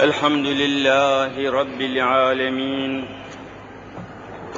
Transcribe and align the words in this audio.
الحمد 0.00 0.46
لله 0.46 1.50
رب 1.50 1.80
العالمين 1.80 3.04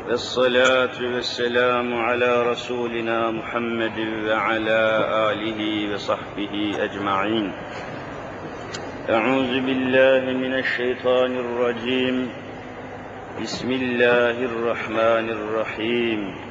والصلاة 0.08 0.98
والسلام 1.14 1.94
على 1.94 2.50
رسولنا 2.50 3.30
محمد 3.30 3.98
وعلى 4.26 4.80
آله 5.30 5.94
وصحبه 5.94 6.74
أجمعين. 6.78 7.52
أعوذ 9.10 9.60
بالله 9.60 10.32
من 10.32 10.54
الشيطان 10.58 11.36
الرجيم. 11.38 12.28
بسم 13.42 13.72
الله 13.72 14.36
الرحمن 14.44 15.30
الرحيم. 15.30 16.47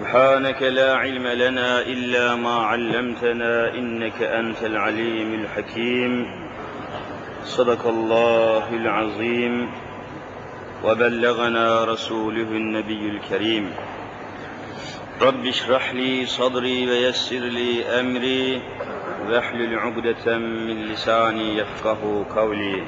سبحانك 0.00 0.62
لا 0.62 0.96
علم 0.96 1.26
لنا 1.26 1.80
إلا 1.80 2.34
ما 2.34 2.54
علمتنا 2.54 3.74
إنك 3.74 4.22
أنت 4.22 4.62
العليم 4.62 5.34
الحكيم. 5.34 6.26
صدق 7.44 7.86
الله 7.86 8.68
العظيم. 8.72 9.70
وبلغنا 10.84 11.84
رسوله 11.84 12.42
النبي 12.42 13.08
الكريم. 13.08 13.72
رب 15.22 15.46
اشرح 15.46 15.94
لي 15.94 16.26
صدري 16.26 16.90
ويسر 16.90 17.36
لي 17.36 17.84
أمري. 17.84 18.62
واحلل 19.28 19.78
عقدة 19.78 20.38
من 20.38 20.86
لساني 20.86 21.58
يفقه 21.58 22.26
قولي. 22.36 22.82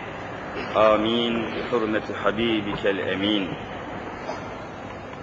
آمين. 0.76 1.44
بحرمة 1.44 2.02
حبيبك 2.24 2.86
الأمين. 2.86 3.48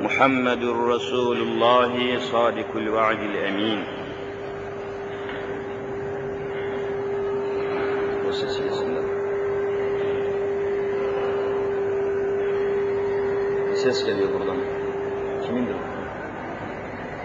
محمد 0.00 0.62
رسول 0.64 1.36
الله 1.36 2.18
صادق 2.18 2.70
الوعد 2.76 3.20
الأمين 3.20 3.84
Ses 13.86 14.06
geliyor 14.06 14.28
buradan. 14.34 14.56
Kimindir? 15.46 15.76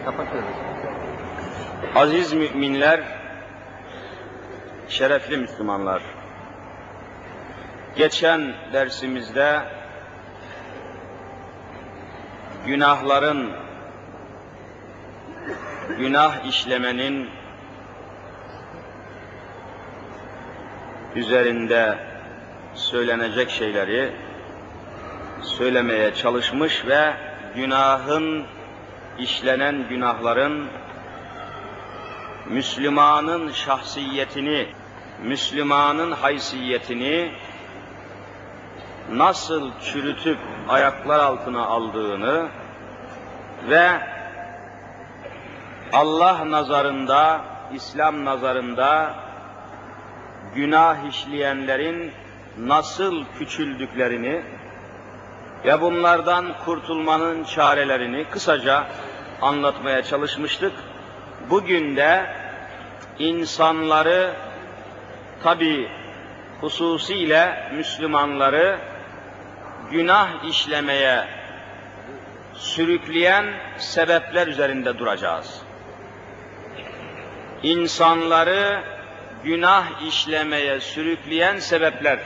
Kapatıyoruz. 0.05 0.55
Aziz 1.95 2.33
müminler, 2.33 3.03
şerefli 4.87 5.37
Müslümanlar. 5.37 6.01
Geçen 7.95 8.53
dersimizde 8.73 9.61
günahların, 12.66 13.52
günah 15.98 16.44
işlemenin 16.48 17.30
üzerinde 21.14 21.98
söylenecek 22.74 23.50
şeyleri 23.50 24.12
söylemeye 25.42 26.14
çalışmış 26.14 26.86
ve 26.86 27.14
günahın, 27.54 28.44
işlenen 29.18 29.88
günahların 29.88 30.66
Müslümanın 32.46 33.52
şahsiyetini, 33.52 34.68
Müslümanın 35.22 36.12
haysiyetini 36.12 37.32
nasıl 39.12 39.70
çürütüp 39.80 40.38
ayaklar 40.68 41.18
altına 41.18 41.66
aldığını 41.66 42.48
ve 43.68 43.90
Allah 45.92 46.50
nazarında, 46.50 47.40
İslam 47.74 48.24
nazarında 48.24 49.14
günah 50.54 51.08
işleyenlerin 51.08 52.12
nasıl 52.58 53.24
küçüldüklerini 53.38 54.42
ve 55.64 55.80
bunlardan 55.80 56.58
kurtulmanın 56.64 57.44
çarelerini 57.44 58.24
kısaca 58.24 58.86
anlatmaya 59.42 60.02
çalışmıştık. 60.02 60.72
Bugün 61.50 61.96
de 61.96 62.26
insanları 63.18 64.34
tabi 65.42 65.88
hususiyle 66.60 67.72
Müslümanları 67.74 68.78
günah 69.90 70.44
işlemeye 70.44 71.35
sürükleyen 72.58 73.46
sebepler 73.78 74.46
üzerinde 74.46 74.98
duracağız. 74.98 75.62
İnsanları 77.62 78.82
günah 79.44 80.02
işlemeye 80.08 80.80
sürükleyen 80.80 81.58
sebepler 81.58 82.18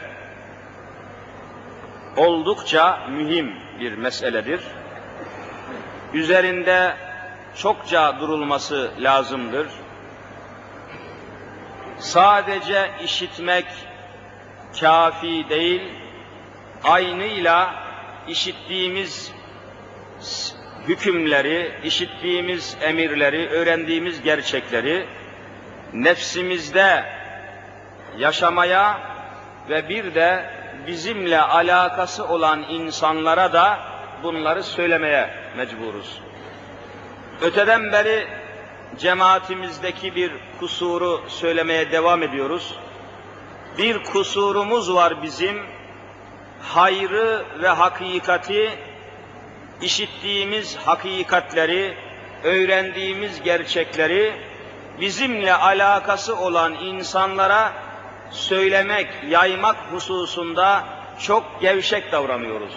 oldukça 2.16 3.06
mühim 3.10 3.54
bir 3.80 3.92
meseledir. 3.92 4.60
Üzerinde 6.14 6.96
çokça 7.56 8.20
durulması 8.20 8.90
lazımdır. 8.98 9.68
Sadece 11.98 12.90
işitmek 13.04 13.66
kafi 14.80 15.48
değil, 15.48 15.82
aynıyla 16.84 17.74
işittiğimiz 18.28 19.32
hükümleri, 20.88 21.72
işittiğimiz 21.84 22.76
emirleri, 22.82 23.48
öğrendiğimiz 23.48 24.22
gerçekleri 24.22 25.06
nefsimizde 25.92 27.04
yaşamaya 28.18 29.00
ve 29.68 29.88
bir 29.88 30.14
de 30.14 30.50
bizimle 30.86 31.40
alakası 31.40 32.28
olan 32.28 32.62
insanlara 32.70 33.52
da 33.52 33.78
bunları 34.22 34.62
söylemeye 34.62 35.30
mecburuz. 35.56 36.20
Öteden 37.42 37.92
beri 37.92 38.26
cemaatimizdeki 38.98 40.14
bir 40.14 40.32
kusuru 40.60 41.24
söylemeye 41.28 41.92
devam 41.92 42.22
ediyoruz. 42.22 42.74
Bir 43.78 44.02
kusurumuz 44.02 44.94
var 44.94 45.22
bizim, 45.22 45.62
hayrı 46.62 47.44
ve 47.62 47.68
hakikati, 47.68 48.70
işittiğimiz 49.82 50.76
hakikatleri, 50.76 51.94
öğrendiğimiz 52.44 53.42
gerçekleri 53.42 54.32
bizimle 55.00 55.54
alakası 55.54 56.38
olan 56.38 56.74
insanlara 56.74 57.72
söylemek, 58.30 59.08
yaymak 59.28 59.76
hususunda 59.76 60.84
çok 61.22 61.60
gevşek 61.60 62.12
davranıyoruz. 62.12 62.74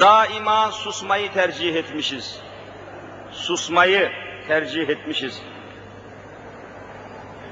Daima 0.00 0.72
susmayı 0.72 1.32
tercih 1.32 1.76
etmişiz. 1.76 2.40
Susmayı 3.30 4.12
tercih 4.48 4.88
etmişiz. 4.88 5.42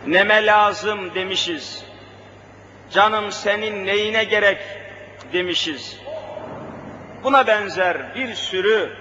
Neme 0.07 0.47
lazım 0.47 1.15
demişiz. 1.15 1.85
Canım 2.91 3.33
senin 3.33 3.87
neyine 3.87 4.25
gerek 4.25 4.59
demişiz. 5.33 6.01
Buna 7.25 7.47
benzer 7.47 8.15
bir 8.15 8.35
sürü 8.35 8.97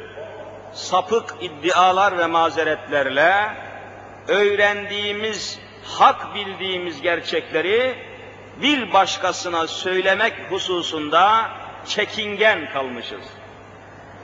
sapık 0.74 1.36
iddialar 1.42 2.18
ve 2.18 2.26
mazeretlerle 2.26 3.56
öğrendiğimiz, 4.28 5.60
hak 5.84 6.36
bildiğimiz 6.36 7.02
gerçekleri 7.02 7.96
bir 8.62 8.94
başkasına 8.94 9.68
söylemek 9.68 10.34
hususunda 10.50 11.50
çekingen 11.86 12.74
kalmışız. 12.74 13.26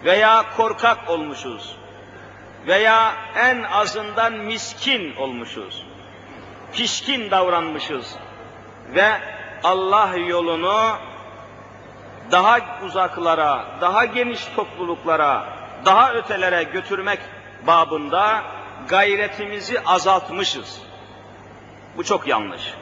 Veya 0.06 0.46
korkak 0.58 1.10
olmuşuz. 1.10 1.76
Veya 2.68 3.14
en 3.36 3.64
azından 3.64 4.34
miskin 4.34 5.16
olmuşuz. 5.16 5.86
Pişkin 6.74 7.32
davranmışız. 7.32 8.16
Ve 8.96 9.12
Allah 9.64 10.16
yolunu 10.16 10.98
daha 12.32 12.60
uzaklara, 12.86 13.66
daha 13.82 14.06
geniş 14.06 14.46
topluluklara, 14.56 15.46
daha 15.86 16.14
ötelere 16.14 16.64
götürmek 16.64 17.20
babında 17.68 18.44
gayretimizi 18.88 19.82
azaltmışız. 19.86 20.82
Bu 21.98 22.04
çok 22.04 22.28
yanlış. 22.28 22.74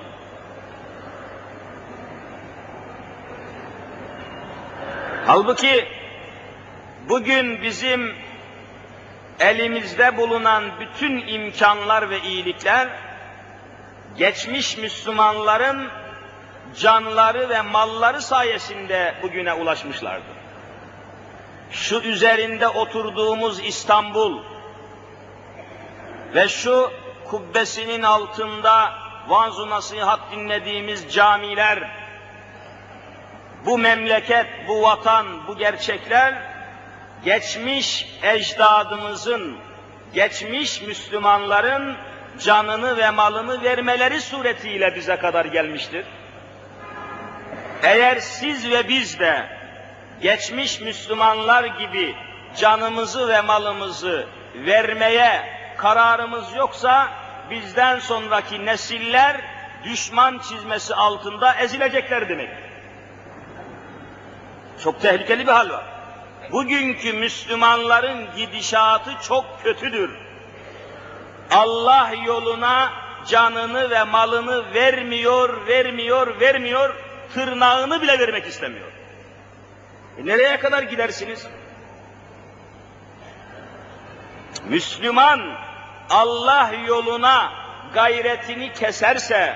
Halbuki 5.25 5.87
bugün 7.09 7.61
bizim 7.61 8.15
elimizde 9.39 10.17
bulunan 10.17 10.63
bütün 10.79 11.27
imkanlar 11.27 12.09
ve 12.09 12.21
iyilikler 12.21 12.89
geçmiş 14.17 14.77
Müslümanların 14.77 15.89
canları 16.79 17.49
ve 17.49 17.61
malları 17.61 18.21
sayesinde 18.21 19.15
bugüne 19.21 19.53
ulaşmışlardır. 19.53 20.35
Şu 21.71 21.99
üzerinde 21.99 22.67
oturduğumuz 22.67 23.59
İstanbul 23.59 24.43
ve 26.35 26.47
şu 26.47 26.91
kubbesinin 27.25 28.03
altında 28.03 28.93
vaaz 29.27 29.59
nasihat 29.59 30.19
dinlediğimiz 30.31 31.13
camiler, 31.13 31.89
bu 33.65 33.77
memleket, 33.77 34.47
bu 34.67 34.81
vatan, 34.81 35.47
bu 35.47 35.57
gerçekler 35.57 36.33
geçmiş 37.25 38.07
ecdadımızın, 38.23 39.57
geçmiş 40.13 40.81
Müslümanların 40.81 41.97
canını 42.39 42.97
ve 42.97 43.09
malını 43.09 43.63
vermeleri 43.63 44.21
suretiyle 44.21 44.95
bize 44.95 45.15
kadar 45.15 45.45
gelmiştir. 45.45 46.05
Eğer 47.83 48.19
siz 48.19 48.71
ve 48.71 48.87
biz 48.87 49.19
de 49.19 49.49
geçmiş 50.21 50.81
Müslümanlar 50.81 51.63
gibi 51.63 52.15
canımızı 52.57 53.27
ve 53.27 53.41
malımızı 53.41 54.27
vermeye 54.55 55.53
kararımız 55.77 56.55
yoksa 56.55 57.09
bizden 57.49 57.99
sonraki 57.99 58.65
nesiller 58.65 59.41
düşman 59.83 60.39
çizmesi 60.39 60.95
altında 60.95 61.55
ezilecekler 61.55 62.29
demek. 62.29 62.49
Çok 64.83 65.01
tehlikeli 65.01 65.47
bir 65.47 65.51
hal 65.51 65.69
var. 65.69 65.85
Bugünkü 66.51 67.13
Müslümanların 67.13 68.35
gidişatı 68.35 69.11
çok 69.27 69.45
kötüdür. 69.63 70.11
Allah 71.51 72.11
yoluna 72.25 72.91
canını 73.27 73.89
ve 73.89 74.03
malını 74.03 74.73
vermiyor, 74.73 75.67
vermiyor, 75.67 76.39
vermiyor, 76.39 77.02
tırnağını 77.33 78.01
bile 78.01 78.19
vermek 78.19 78.45
istemiyor. 78.45 78.91
E 80.19 80.25
nereye 80.25 80.59
kadar 80.59 80.83
gidersiniz? 80.83 81.47
Müslüman 84.69 85.41
Allah 86.09 86.71
yoluna 86.87 87.53
gayretini 87.93 88.73
keserse, 88.73 89.55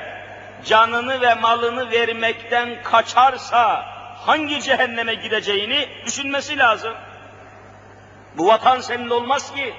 canını 0.65 1.21
ve 1.21 1.33
malını 1.33 1.91
vermekten 1.91 2.83
kaçarsa 2.83 3.85
hangi 4.25 4.61
cehenneme 4.61 5.13
gideceğini 5.13 5.89
düşünmesi 6.05 6.57
lazım. 6.57 6.93
Bu 8.37 8.47
vatan 8.47 8.79
senin 8.79 9.09
olmaz 9.09 9.53
ki. 9.53 9.73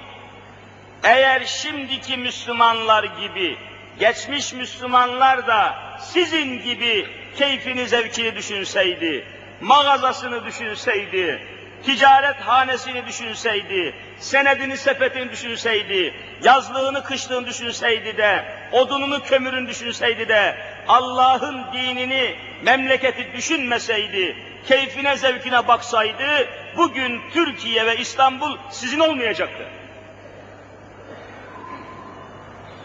Eğer 1.03 1.45
şimdiki 1.45 2.17
Müslümanlar 2.17 3.03
gibi, 3.03 3.57
geçmiş 3.99 4.53
Müslümanlar 4.53 5.47
da 5.47 5.75
sizin 5.99 6.63
gibi 6.63 7.18
keyfini 7.35 7.87
zevkini 7.87 8.35
düşünseydi, 8.35 9.25
mağazasını 9.61 10.45
düşünseydi, 10.45 11.41
ticaret 11.85 12.41
hanesini 12.41 13.05
düşünseydi, 13.07 13.93
senedini 14.19 14.77
sepetini 14.77 15.31
düşünseydi, 15.31 16.13
yazlığını 16.43 17.03
kışlığını 17.03 17.47
düşünseydi 17.47 18.17
de, 18.17 18.45
odununu 18.71 19.23
kömürünü 19.23 19.69
düşünseydi 19.69 20.27
de, 20.27 20.57
Allah'ın 20.87 21.65
dinini, 21.73 22.35
memleketi 22.63 23.33
düşünmeseydi, 23.33 24.35
keyfine 24.67 25.17
zevkine 25.17 25.67
baksaydı, 25.67 26.47
bugün 26.77 27.21
Türkiye 27.33 27.85
ve 27.85 27.97
İstanbul 27.97 28.57
sizin 28.69 28.99
olmayacaktı. 28.99 29.67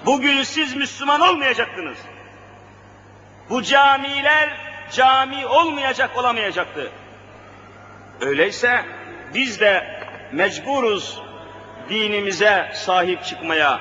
Bugün 0.07 0.43
siz 0.43 0.77
Müslüman 0.77 1.21
olmayacaktınız. 1.21 1.99
Bu 3.51 3.63
camiler 3.63 4.57
cami 4.93 5.47
olmayacak 5.47 6.17
olamayacaktı. 6.17 6.91
Öyleyse 8.21 8.85
biz 9.35 9.61
de 9.61 10.01
mecburuz 10.33 11.21
dinimize 11.89 12.71
sahip 12.75 13.25
çıkmaya, 13.25 13.81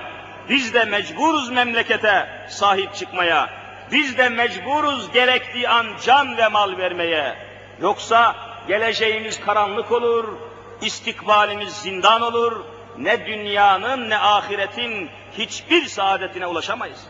biz 0.49 0.73
de 0.73 0.85
mecburuz 0.85 1.49
memlekete 1.49 2.47
sahip 2.49 2.95
çıkmaya, 2.95 3.49
biz 3.91 4.17
de 4.17 4.29
mecburuz 4.29 5.11
gerektiği 5.11 5.69
an 5.69 5.87
can 6.05 6.37
ve 6.37 6.47
mal 6.47 6.77
vermeye. 6.77 7.35
Yoksa 7.81 8.35
geleceğimiz 8.67 9.39
karanlık 9.39 9.91
olur, 9.91 10.37
istikbalimiz 10.81 11.73
zindan 11.73 12.21
olur, 12.21 12.65
ne 12.97 13.25
dünyanın 13.25 14.09
ne 14.09 14.17
ahiretin 14.17 15.09
hiçbir 15.37 15.85
saadetine 15.85 16.47
ulaşamayız. 16.47 17.07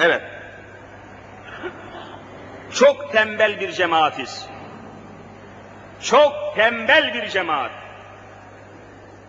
Evet. 0.00 0.37
Çok 2.74 3.12
tembel 3.12 3.60
bir 3.60 3.72
cemaatiz. 3.72 4.46
Çok 6.02 6.54
tembel 6.56 7.14
bir 7.14 7.28
cemaat. 7.28 7.70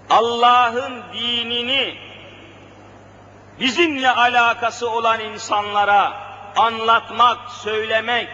Allah'ın 0.09 1.03
dinini 1.13 1.97
bizimle 3.59 4.11
alakası 4.11 4.89
olan 4.89 5.19
insanlara 5.19 6.13
anlatmak, 6.55 7.51
söylemek, 7.51 8.29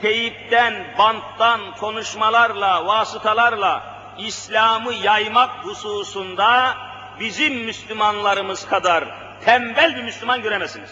teyipten, 0.00 0.84
banttan, 0.98 1.60
konuşmalarla, 1.80 2.86
vasıtalarla 2.86 3.98
İslam'ı 4.18 4.94
yaymak 4.94 5.50
hususunda 5.50 6.76
bizim 7.20 7.54
Müslümanlarımız 7.54 8.66
kadar 8.66 9.04
tembel 9.44 9.96
bir 9.96 10.02
Müslüman 10.02 10.42
göremezsiniz. 10.42 10.90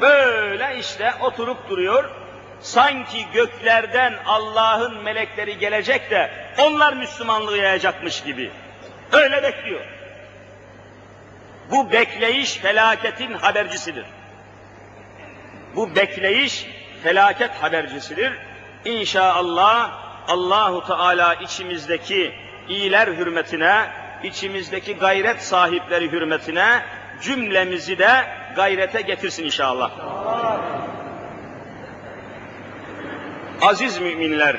Böyle 0.00 0.78
işte 0.78 1.12
oturup 1.20 1.68
duruyor, 1.68 2.10
sanki 2.60 3.26
göklerden 3.32 4.14
Allah'ın 4.26 5.02
melekleri 5.02 5.58
gelecek 5.58 6.10
de 6.10 6.30
onlar 6.58 6.92
Müslümanlığı 6.92 7.58
yayacakmış 7.58 8.22
gibi. 8.22 8.50
Öyle 9.12 9.42
bekliyor. 9.42 9.80
Bu 11.70 11.92
bekleyiş 11.92 12.54
felaketin 12.54 13.32
habercisidir. 13.32 14.04
Bu 15.76 15.96
bekleyiş 15.96 16.66
felaket 17.02 17.50
habercisidir. 17.50 18.32
İnşallah 18.84 19.90
Allahu 20.28 20.86
Teala 20.86 21.34
içimizdeki 21.34 22.34
iyiler 22.68 23.08
hürmetine, 23.08 23.86
içimizdeki 24.22 24.96
gayret 24.96 25.42
sahipleri 25.42 26.12
hürmetine 26.12 26.82
cümlemizi 27.22 27.98
de 27.98 28.39
gayrete 28.56 29.00
getirsin 29.00 29.44
inşallah. 29.44 29.90
Aziz 33.62 34.00
müminler, 34.00 34.56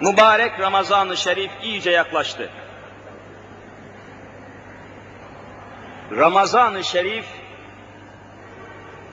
mübarek 0.00 0.60
Ramazan-ı 0.60 1.16
Şerif 1.16 1.50
iyice 1.62 1.90
yaklaştı. 1.90 2.50
Ramazan-ı 6.16 6.84
Şerif 6.84 7.26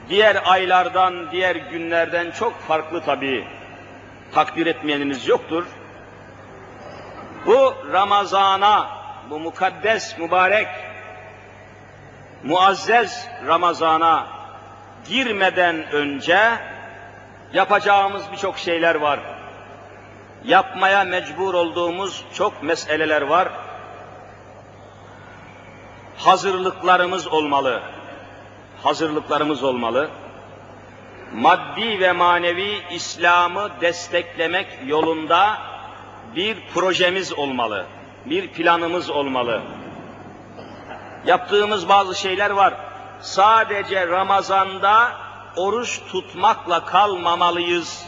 diğer 0.08 0.42
aylardan, 0.44 1.30
diğer 1.30 1.56
günlerden 1.56 2.30
çok 2.30 2.60
farklı 2.60 3.04
tabii. 3.04 3.44
Takdir 4.34 4.66
etmeyeniniz 4.66 5.28
yoktur. 5.28 5.66
Bu 7.46 7.74
Ramazana, 7.92 8.90
bu 9.30 9.38
mukaddes, 9.38 10.18
mübarek, 10.18 10.68
muazzez 12.44 13.28
Ramazana 13.46 14.26
girmeden 15.08 15.90
önce 15.92 16.40
yapacağımız 17.52 18.22
birçok 18.32 18.58
şeyler 18.58 18.94
var. 18.94 19.20
Yapmaya 20.44 21.04
mecbur 21.04 21.54
olduğumuz 21.54 22.24
çok 22.34 22.62
meseleler 22.62 23.22
var. 23.22 23.48
Hazırlıklarımız 26.16 27.26
olmalı. 27.26 27.82
Hazırlıklarımız 28.82 29.62
olmalı. 29.62 30.10
Maddi 31.34 32.00
ve 32.00 32.12
manevi 32.12 32.82
İslam'ı 32.90 33.70
desteklemek 33.80 34.66
yolunda 34.86 35.58
bir 36.36 36.56
projemiz 36.74 37.32
olmalı. 37.32 37.86
Bir 38.26 38.48
planımız 38.48 39.10
olmalı. 39.10 39.62
Yaptığımız 41.26 41.88
bazı 41.88 42.14
şeyler 42.14 42.50
var. 42.50 42.74
Sadece 43.20 44.06
Ramazan'da 44.06 45.12
oruç 45.56 46.00
tutmakla 46.12 46.84
kalmamalıyız. 46.84 48.06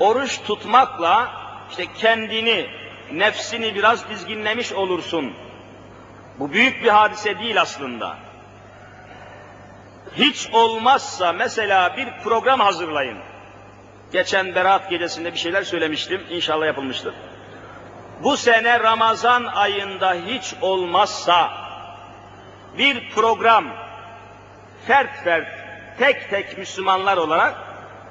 Oruç 0.00 0.42
tutmakla 0.42 1.32
işte 1.70 1.86
kendini, 1.98 2.66
nefsini 3.12 3.74
biraz 3.74 4.08
dizginlemiş 4.08 4.72
olursun. 4.72 5.32
Bu 6.38 6.52
büyük 6.52 6.84
bir 6.84 6.88
hadise 6.88 7.38
değil 7.38 7.60
aslında. 7.60 8.16
Hiç 10.16 10.48
olmazsa 10.52 11.32
mesela 11.32 11.96
bir 11.96 12.08
program 12.24 12.60
hazırlayın. 12.60 13.18
Geçen 14.12 14.54
Berat 14.54 14.90
gecesinde 14.90 15.32
bir 15.32 15.38
şeyler 15.38 15.62
söylemiştim, 15.62 16.26
inşallah 16.30 16.66
yapılmıştır. 16.66 17.14
Bu 18.22 18.36
sene 18.36 18.80
Ramazan 18.80 19.44
ayında 19.44 20.14
hiç 20.14 20.54
olmazsa 20.60 21.50
bir 22.78 23.10
program, 23.10 23.64
fert 24.86 25.24
fert, 25.24 25.48
tek 25.98 26.30
tek 26.30 26.58
Müslümanlar 26.58 27.16
olarak 27.16 27.54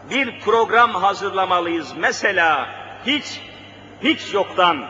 bir 0.09 0.39
program 0.39 0.91
hazırlamalıyız. 0.91 1.93
Mesela 1.97 2.69
hiç, 3.05 3.41
hiç 4.03 4.33
yoktan 4.33 4.85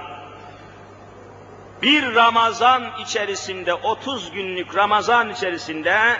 bir 1.82 2.16
Ramazan 2.16 2.84
içerisinde, 3.02 3.74
30 3.74 4.32
günlük 4.32 4.76
Ramazan 4.76 5.30
içerisinde 5.30 6.18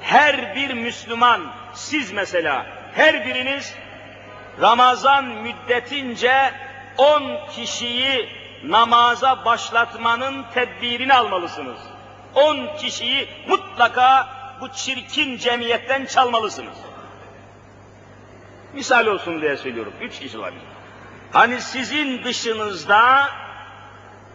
her 0.00 0.56
bir 0.56 0.74
Müslüman, 0.74 1.40
siz 1.74 2.12
mesela, 2.12 2.66
her 2.94 3.26
biriniz 3.26 3.74
Ramazan 4.60 5.24
müddetince 5.24 6.54
10 6.98 7.22
kişiyi 7.56 8.28
namaza 8.64 9.44
başlatmanın 9.44 10.44
tedbirini 10.54 11.14
almalısınız. 11.14 11.78
10 12.34 12.76
kişiyi 12.76 13.28
mutlaka 13.48 14.28
bu 14.60 14.68
çirkin 14.72 15.36
cemiyetten 15.36 16.06
çalmalısınız. 16.06 16.76
Misal 18.72 19.06
olsun 19.06 19.40
diye 19.40 19.56
söylüyorum. 19.56 19.92
Üç 20.00 20.18
kişi 20.18 20.40
var. 20.40 20.52
Hani 21.32 21.60
sizin 21.60 22.24
dışınızda 22.24 23.28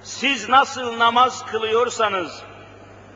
siz 0.02 0.50
nasıl 0.50 1.00
namaz 1.00 1.46
kılıyorsanız, 1.46 2.44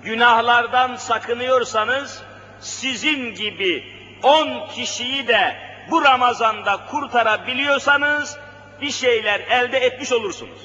günahlardan 0.03 0.95
sakınıyorsanız, 0.95 2.23
sizin 2.59 3.35
gibi 3.35 3.93
on 4.23 4.67
kişiyi 4.67 5.27
de 5.27 5.55
bu 5.91 6.03
Ramazan'da 6.03 6.85
kurtarabiliyorsanız, 6.85 8.37
bir 8.83 8.91
şeyler 8.91 9.39
elde 9.39 9.77
etmiş 9.77 10.11
olursunuz. 10.11 10.59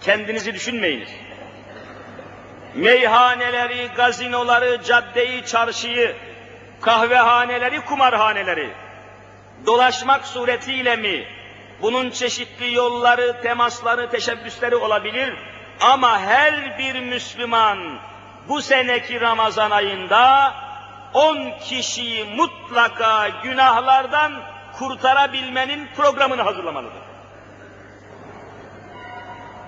Kendinizi 0.00 0.54
düşünmeyiniz. 0.54 1.08
Meyhaneleri, 2.74 3.88
gazinoları, 3.96 4.82
caddeyi, 4.82 5.46
çarşıyı, 5.46 6.16
kahvehaneleri, 6.80 7.80
kumarhaneleri 7.80 8.70
dolaşmak 9.66 10.26
suretiyle 10.26 10.96
mi, 10.96 11.26
bunun 11.82 12.10
çeşitli 12.10 12.74
yolları, 12.74 13.42
temasları, 13.42 14.10
teşebbüsleri 14.10 14.76
olabilir. 14.76 15.34
Ama 15.80 16.20
her 16.20 16.78
bir 16.78 17.00
Müslüman 17.00 17.98
bu 18.48 18.62
seneki 18.62 19.20
Ramazan 19.20 19.70
ayında 19.70 20.54
on 21.14 21.50
kişiyi 21.64 22.24
mutlaka 22.24 23.28
günahlardan 23.28 24.55
kurtarabilmenin 24.78 25.88
programını 25.96 26.42
hazırlamalıdır. 26.42 27.02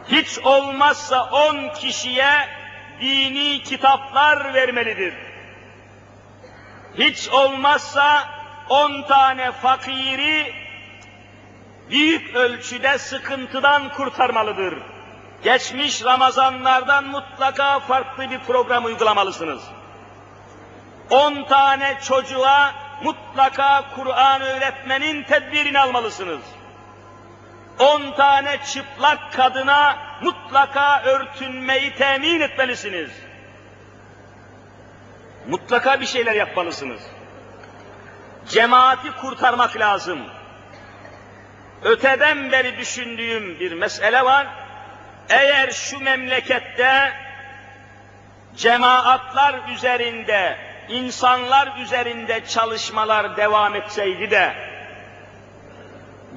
Hiç 0.08 0.38
olmazsa 0.38 1.24
on 1.24 1.74
kişiye 1.74 2.48
dini 3.00 3.62
kitaplar 3.62 4.54
vermelidir. 4.54 5.14
Hiç 6.98 7.28
olmazsa 7.28 8.28
on 8.68 9.02
tane 9.02 9.52
fakiri 9.52 10.54
büyük 11.90 12.34
ölçüde 12.34 12.98
sıkıntıdan 12.98 13.88
kurtarmalıdır. 13.88 14.78
Geçmiş 15.42 16.04
Ramazanlardan 16.04 17.04
mutlaka 17.04 17.80
farklı 17.80 18.30
bir 18.30 18.38
program 18.38 18.84
uygulamalısınız. 18.84 19.62
On 21.10 21.44
tane 21.44 21.98
çocuğa 22.04 22.87
mutlaka 23.02 23.84
Kur'an 23.94 24.40
öğretmenin 24.40 25.22
tedbirini 25.22 25.78
almalısınız. 25.80 26.40
On 27.78 28.12
tane 28.12 28.58
çıplak 28.72 29.32
kadına 29.32 29.96
mutlaka 30.22 31.02
örtünmeyi 31.02 31.94
temin 31.94 32.40
etmelisiniz. 32.40 33.10
Mutlaka 35.48 36.00
bir 36.00 36.06
şeyler 36.06 36.34
yapmalısınız. 36.34 37.00
Cemaati 38.48 39.12
kurtarmak 39.12 39.76
lazım 39.76 40.18
öteden 41.82 42.52
beri 42.52 42.78
düşündüğüm 42.78 43.60
bir 43.60 43.72
mesele 43.72 44.24
var. 44.24 44.46
Eğer 45.28 45.70
şu 45.70 46.00
memlekette 46.00 47.12
cemaatlar 48.56 49.68
üzerinde, 49.74 50.58
insanlar 50.88 51.80
üzerinde 51.80 52.44
çalışmalar 52.44 53.36
devam 53.36 53.74
etseydi 53.74 54.30
de, 54.30 54.54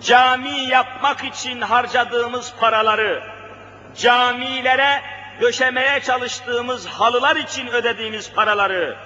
cami 0.01 0.60
yapmak 0.60 1.24
için 1.24 1.62
harcadığımız 1.62 2.53
paraları, 2.60 3.24
camilere 3.98 5.01
döşemeye 5.41 6.00
çalıştığımız 6.00 6.88
halılar 6.88 7.36
için 7.36 7.67
ödediğimiz 7.67 8.31
paraları, 8.34 8.98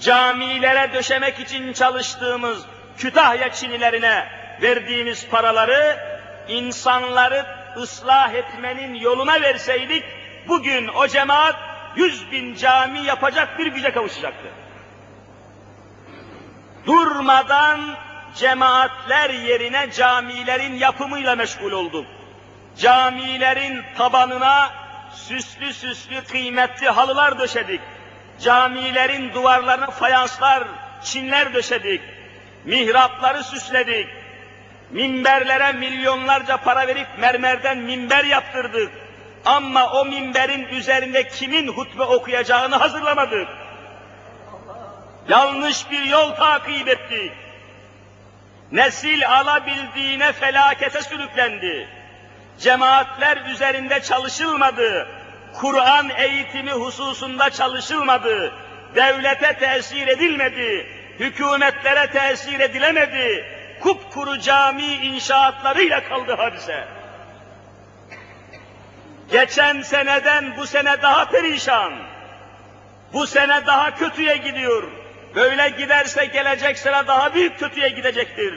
camilere 0.00 0.94
döşemek 0.94 1.40
için 1.40 1.72
çalıştığımız 1.72 2.64
Kütahya 2.98 3.52
Çinilerine 3.52 4.28
verdiğimiz 4.62 5.28
paraları 5.28 5.98
insanları 6.48 7.46
ıslah 7.76 8.34
etmenin 8.34 8.94
yoluna 8.94 9.40
verseydik, 9.40 10.04
bugün 10.48 10.88
o 10.88 11.08
cemaat 11.08 11.67
yüz 11.98 12.32
bin 12.32 12.54
cami 12.54 13.00
yapacak 13.00 13.58
bir 13.58 13.66
güce 13.66 13.92
kavuşacaktı. 13.92 14.48
Durmadan 16.86 17.80
cemaatler 18.34 19.30
yerine 19.30 19.90
camilerin 19.92 20.74
yapımıyla 20.74 21.36
meşgul 21.36 21.72
olduk. 21.72 22.06
Camilerin 22.78 23.84
tabanına 23.96 24.70
süslü 25.12 25.72
süslü 25.72 26.24
kıymetli 26.24 26.88
halılar 26.88 27.38
döşedik. 27.38 27.80
Camilerin 28.40 29.34
duvarlarına 29.34 29.90
fayanslar, 29.90 30.64
çinler 31.04 31.54
döşedik. 31.54 32.02
Mihrapları 32.64 33.44
süsledik 33.44 34.08
minberlere 34.90 35.72
milyonlarca 35.72 36.56
para 36.56 36.86
verip 36.86 37.06
mermerden 37.18 37.78
minber 37.78 38.24
yaptırdık. 38.24 38.92
Ama 39.48 39.92
o 39.92 40.04
minberin 40.04 40.64
üzerinde 40.68 41.28
kimin 41.28 41.68
hutbe 41.68 42.02
okuyacağını 42.02 42.76
hazırlamadık. 42.76 43.48
Yanlış 45.28 45.90
bir 45.90 46.04
yol 46.04 46.34
takip 46.34 46.88
ettik. 46.88 47.32
Nesil 48.72 49.28
alabildiğine 49.28 50.32
felakete 50.32 51.02
sürüklendi. 51.02 51.88
Cemaatler 52.58 53.50
üzerinde 53.50 54.02
çalışılmadı. 54.02 55.08
Kur'an 55.54 56.10
eğitimi 56.16 56.72
hususunda 56.72 57.50
çalışılmadı. 57.50 58.52
Devlete 58.94 59.58
tesir 59.58 60.06
edilmedi. 60.06 60.86
Hükümetlere 61.18 62.10
tesir 62.10 62.60
edilemedi 62.60 63.44
kupkuru 63.80 64.40
cami 64.40 64.92
inşaatlarıyla 64.92 66.04
kaldı 66.04 66.34
hadise. 66.34 66.97
Geçen 69.30 69.82
seneden 69.82 70.56
bu 70.56 70.66
sene 70.66 71.02
daha 71.02 71.24
perişan. 71.24 71.92
Bu 73.12 73.26
sene 73.26 73.66
daha 73.66 73.94
kötüye 73.94 74.36
gidiyor. 74.36 74.82
Böyle 75.34 75.68
giderse 75.68 76.24
gelecek 76.24 76.78
sene 76.78 77.06
daha 77.06 77.34
büyük 77.34 77.58
kötüye 77.58 77.88
gidecektir. 77.88 78.54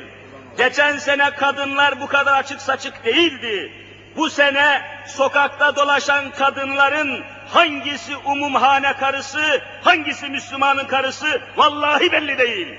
Geçen 0.58 0.98
sene 0.98 1.32
kadınlar 1.32 2.02
bu 2.02 2.08
kadar 2.08 2.40
açık 2.40 2.62
saçık 2.62 3.06
değildi. 3.06 3.74
Bu 4.16 4.30
sene 4.30 4.82
sokakta 5.08 5.76
dolaşan 5.76 6.32
kadınların 6.32 7.24
hangisi 7.50 8.18
umumhane 8.18 8.94
karısı, 8.94 9.62
hangisi 9.84 10.28
Müslümanın 10.28 10.86
karısı 10.86 11.42
vallahi 11.58 12.12
belli 12.12 12.38
değil 12.38 12.78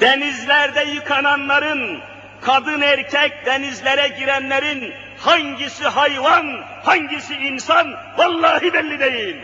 denizlerde 0.00 0.84
yıkananların, 0.84 2.00
kadın 2.42 2.80
erkek 2.80 3.46
denizlere 3.46 4.08
girenlerin 4.08 4.94
hangisi 5.18 5.84
hayvan, 5.84 6.64
hangisi 6.84 7.34
insan 7.34 7.94
vallahi 8.16 8.72
belli 8.72 9.00
değil. 9.00 9.36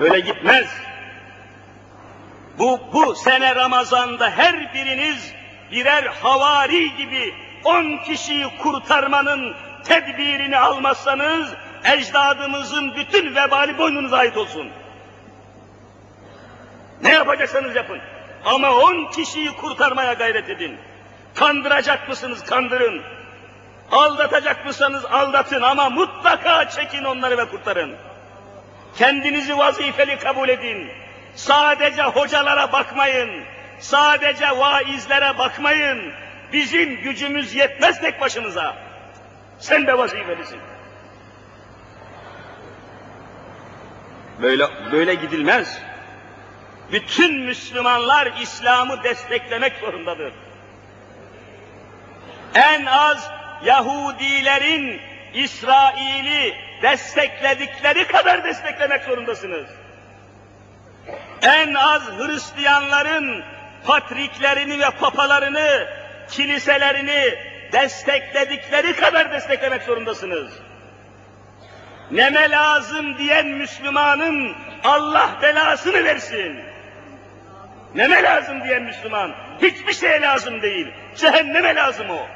Böyle 0.00 0.20
gitmez. 0.20 0.66
Bu, 2.58 2.80
bu 2.92 3.14
sene 3.14 3.54
Ramazan'da 3.54 4.30
her 4.30 4.74
biriniz 4.74 5.34
birer 5.72 6.04
havari 6.04 6.96
gibi 6.96 7.34
on 7.64 7.98
kişiyi 7.98 8.46
kurtarmanın 8.58 9.54
tedbirini 9.84 10.58
almazsanız 10.58 11.50
ecdadımızın 11.84 12.96
bütün 12.96 13.36
vebali 13.36 13.78
boynunuza 13.78 14.16
ait 14.16 14.36
olsun. 14.36 14.68
Ne 17.02 17.12
yapacaksanız 17.12 17.76
yapın. 17.76 18.00
Ama 18.44 18.70
on 18.70 19.10
kişiyi 19.10 19.56
kurtarmaya 19.56 20.12
gayret 20.12 20.50
edin. 20.50 20.76
Kandıracak 21.34 22.08
mısınız? 22.08 22.44
Kandırın. 22.44 23.02
Aldatacak 23.92 24.66
mısınız 24.66 25.04
aldatın 25.04 25.62
ama 25.62 25.90
mutlaka 25.90 26.70
çekin 26.70 27.04
onları 27.04 27.38
ve 27.38 27.48
kurtarın. 27.48 27.96
Kendinizi 28.98 29.58
vazifeli 29.58 30.18
kabul 30.18 30.48
edin. 30.48 30.90
Sadece 31.34 32.02
hocalara 32.02 32.72
bakmayın. 32.72 33.44
Sadece 33.78 34.50
vaizlere 34.50 35.38
bakmayın. 35.38 36.12
Bizim 36.52 36.96
gücümüz 36.96 37.54
yetmez 37.54 38.00
tek 38.00 38.20
başımıza. 38.20 38.76
Sen 39.58 39.86
de 39.86 39.98
vazifelisin. 39.98 40.58
Böyle 44.42 44.68
böyle 44.92 45.14
gidilmez. 45.14 45.78
Bütün 46.92 47.40
Müslümanlar 47.40 48.32
İslam'ı 48.40 49.02
desteklemek 49.02 49.72
zorundadır. 49.76 50.32
En 52.54 52.84
az 52.84 53.30
Yahudilerin 53.64 55.00
İsrail'i 55.34 56.54
destekledikleri 56.82 58.06
kadar 58.06 58.44
desteklemek 58.44 59.04
zorundasınız. 59.04 59.66
En 61.42 61.74
az 61.74 62.02
Hristiyanların 62.18 63.44
patriklerini 63.86 64.78
ve 64.78 64.90
papalarını, 64.90 65.88
kiliselerini 66.30 67.34
destekledikleri 67.72 68.96
kadar 68.96 69.32
desteklemek 69.32 69.82
zorundasınız. 69.82 70.52
Neme 72.10 72.50
lazım 72.50 73.18
diyen 73.18 73.46
Müslümanın 73.46 74.56
Allah 74.84 75.38
belasını 75.42 76.04
versin. 76.04 76.71
Neme 77.94 78.22
lazım 78.22 78.64
diyen 78.64 78.82
Müslüman 78.82 79.34
hiçbir 79.62 79.92
şeye 79.92 80.20
lazım 80.20 80.62
değil. 80.62 80.88
Cehenneme 81.16 81.74
lazım 81.74 82.10
o. 82.10 82.26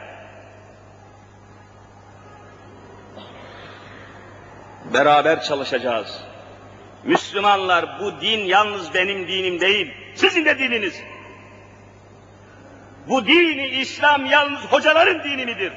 Beraber 4.94 5.42
çalışacağız. 5.42 6.24
Müslümanlar 7.04 8.00
bu 8.00 8.20
din 8.20 8.40
yalnız 8.44 8.94
benim 8.94 9.28
dinim 9.28 9.60
değil, 9.60 9.94
sizin 10.14 10.44
de 10.44 10.58
dininiz. 10.58 11.02
Bu 13.08 13.26
dini 13.26 13.66
İslam 13.66 14.26
yalnız 14.26 14.60
hocaların 14.60 15.24
dini 15.24 15.46
midir? 15.46 15.72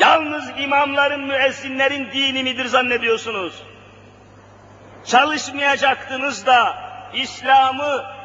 Yalnız 0.00 0.44
imamların, 0.58 1.20
müezzinlerin 1.20 2.08
dini 2.12 2.42
midir 2.42 2.64
zannediyorsunuz? 2.64 3.62
Çalışmayacaktınız 5.04 6.46
da 6.46 6.76
İslam'ı 7.14 8.15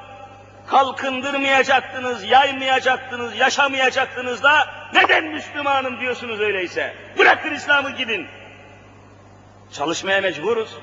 kalkındırmayacaktınız, 0.72 2.24
yaymayacaktınız, 2.24 3.36
yaşamayacaktınız 3.36 4.44
da 4.44 4.68
neden 4.94 5.26
Müslümanım 5.26 6.00
diyorsunuz 6.00 6.40
öyleyse? 6.40 6.96
Bırakın 7.18 7.54
İslam'ı 7.54 7.92
gidin. 7.92 8.28
Çalışmaya 9.74 10.22
mecburuz. 10.22 10.78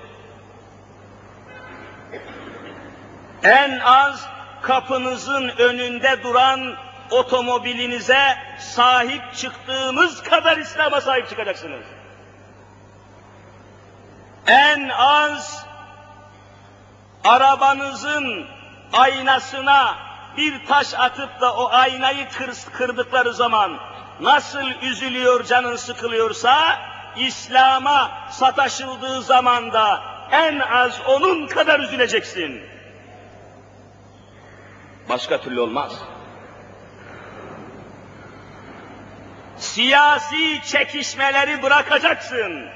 En 3.42 3.78
az 3.78 4.26
kapınızın 4.62 5.49
önünde 5.49 6.23
duran 6.23 6.75
otomobilinize 7.11 8.37
sahip 8.59 9.35
çıktığımız 9.35 10.23
kadar 10.23 10.57
İslam'a 10.57 11.00
sahip 11.00 11.28
çıkacaksınız. 11.28 11.85
En 14.47 14.88
az 14.88 15.66
arabanızın 17.25 18.58
aynasına 18.92 19.99
bir 20.37 20.66
taş 20.66 20.95
atıp 20.95 21.40
da 21.40 21.54
o 21.54 21.68
aynayı 21.73 22.28
kır, 22.28 22.50
kırdıkları 22.73 23.35
zaman 23.35 23.78
nasıl 24.21 24.71
üzülüyor 24.83 25.45
canın 25.45 25.76
sıkılıyorsa 25.76 26.78
İslam'a 27.16 28.28
sataşıldığı 28.30 29.23
zaman 29.23 29.73
da 29.73 30.02
en 30.30 30.59
az 30.59 31.01
onun 31.07 31.46
kadar 31.46 31.81
üzüleceksin. 31.81 32.62
Başka 35.09 35.40
türlü 35.40 35.61
olmaz. 35.61 35.92
Siyasi 39.57 40.62
çekişmeleri 40.66 41.62
bırakacaksın. 41.62 42.66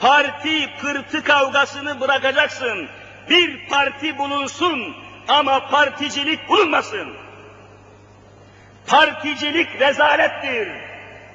Parti 0.00 0.70
pırtı 0.80 1.24
kavgasını 1.24 2.00
bırakacaksın. 2.00 2.88
Bir 3.30 3.68
parti 3.68 4.18
bulunsun 4.18 4.96
ama 5.28 5.68
particilik 5.68 6.48
bulunmasın. 6.48 7.14
Particilik 8.86 9.80
rezalettir. 9.80 10.68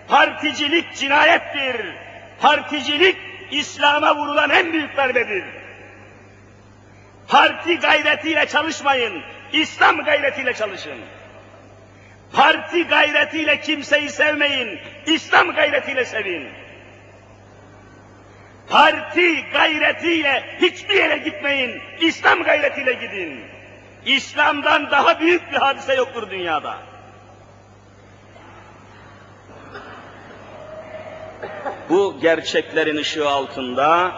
Particilik 0.08 0.96
cinayettir. 0.96 1.86
Particilik 2.42 3.18
İslam'a 3.52 4.16
vurulan 4.16 4.50
en 4.50 4.74
büyük 4.74 4.98
darbedir. 4.98 5.44
Parti 7.28 7.80
gayretiyle 7.80 8.46
çalışmayın, 8.46 9.24
İslam 9.54 10.04
gayretiyle 10.04 10.54
çalışın. 10.54 10.98
Parti 12.34 12.88
gayretiyle 12.88 13.62
kimseyi 13.62 14.10
sevmeyin, 14.10 14.80
İslam 15.06 15.52
gayretiyle 15.52 16.06
sevin. 16.06 16.48
Parti 18.70 19.42
gayretiyle 19.54 20.58
hiçbir 20.62 20.96
yere 20.96 21.18
gitmeyin, 21.18 21.82
İslam 22.02 22.44
gayretiyle 22.44 22.94
gidin. 22.94 23.44
İslam'dan 24.06 24.92
daha 24.92 25.20
büyük 25.20 25.52
bir 25.52 25.58
hadise 25.58 25.94
yoktur 25.94 26.32
dünyada. 26.32 26.78
Bu 31.90 32.20
gerçeklerin 32.22 32.98
ışığı 32.98 33.30
altında 33.30 34.12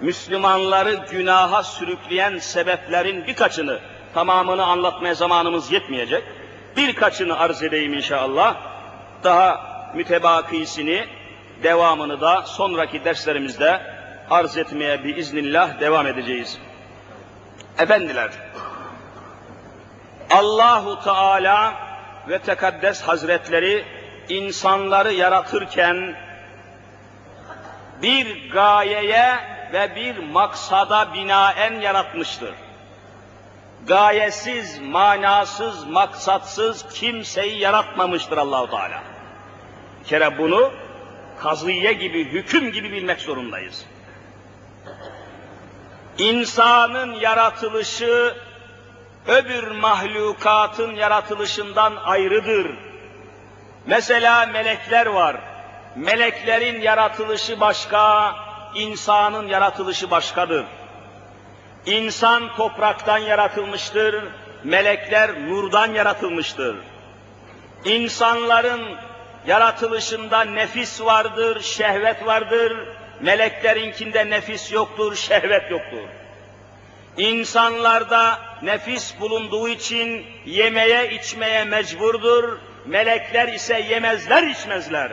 Müslümanları 0.00 0.94
günaha 1.10 1.62
sürükleyen 1.62 2.38
sebeplerin 2.38 3.26
birkaçını, 3.26 3.80
tamamını 4.14 4.64
anlatmaya 4.64 5.14
zamanımız 5.14 5.72
yetmeyecek. 5.72 6.24
Birkaçını 6.76 7.38
arz 7.38 7.62
edeyim 7.62 7.94
inşallah. 7.94 8.56
Daha 9.24 9.60
mütebakisini, 9.94 11.06
devamını 11.62 12.20
da 12.20 12.42
sonraki 12.42 13.04
derslerimizde 13.04 13.80
arz 14.30 14.56
etmeye 14.56 15.04
biiznillah 15.04 15.80
devam 15.80 16.06
edeceğiz. 16.06 16.58
Efendiler, 17.78 18.30
Allahu 20.30 21.04
Teala 21.04 21.74
ve 22.28 22.38
Tekaddes 22.38 23.02
Hazretleri 23.02 23.84
insanları 24.28 25.12
yaratırken 25.12 26.16
bir 28.02 28.50
gayeye 28.50 29.36
ve 29.72 29.96
bir 29.96 30.18
maksada 30.18 31.14
binaen 31.14 31.80
yaratmıştır. 31.80 32.54
Gayesiz, 33.86 34.78
manasız, 34.80 35.86
maksatsız 35.86 36.86
kimseyi 36.94 37.58
yaratmamıştır 37.58 38.36
Allahu 38.36 38.70
Teala. 38.70 39.02
Bir 40.00 40.08
kere 40.08 40.38
bunu 40.38 40.72
kazıye 41.38 41.92
gibi, 41.92 42.24
hüküm 42.24 42.72
gibi 42.72 42.92
bilmek 42.92 43.20
zorundayız. 43.20 43.86
İnsanın 46.18 47.12
yaratılışı 47.12 48.36
öbür 49.28 49.70
mahlukatın 49.70 50.94
yaratılışından 50.94 51.96
ayrıdır. 52.04 52.70
Mesela 53.86 54.46
melekler 54.46 55.06
var. 55.06 55.36
Meleklerin 55.96 56.80
yaratılışı 56.80 57.60
başka, 57.60 58.34
insanın 58.74 59.48
yaratılışı 59.48 60.10
başkadır. 60.10 60.64
İnsan 61.86 62.56
topraktan 62.56 63.18
yaratılmıştır, 63.18 64.24
melekler 64.64 65.48
nurdan 65.48 65.92
yaratılmıştır. 65.92 66.76
İnsanların 67.84 68.96
yaratılışında 69.46 70.44
nefis 70.44 71.00
vardır, 71.00 71.60
şehvet 71.60 72.26
vardır, 72.26 72.88
meleklerinkinde 73.20 74.30
nefis 74.30 74.72
yoktur, 74.72 75.16
şehvet 75.16 75.70
yoktur. 75.70 76.08
İnsanlarda 77.16 78.38
nefis 78.62 79.20
bulunduğu 79.20 79.68
için 79.68 80.26
yemeye 80.46 81.10
içmeye 81.10 81.64
mecburdur, 81.64 82.58
melekler 82.86 83.48
ise 83.48 83.80
yemezler 83.80 84.42
içmezler. 84.42 85.12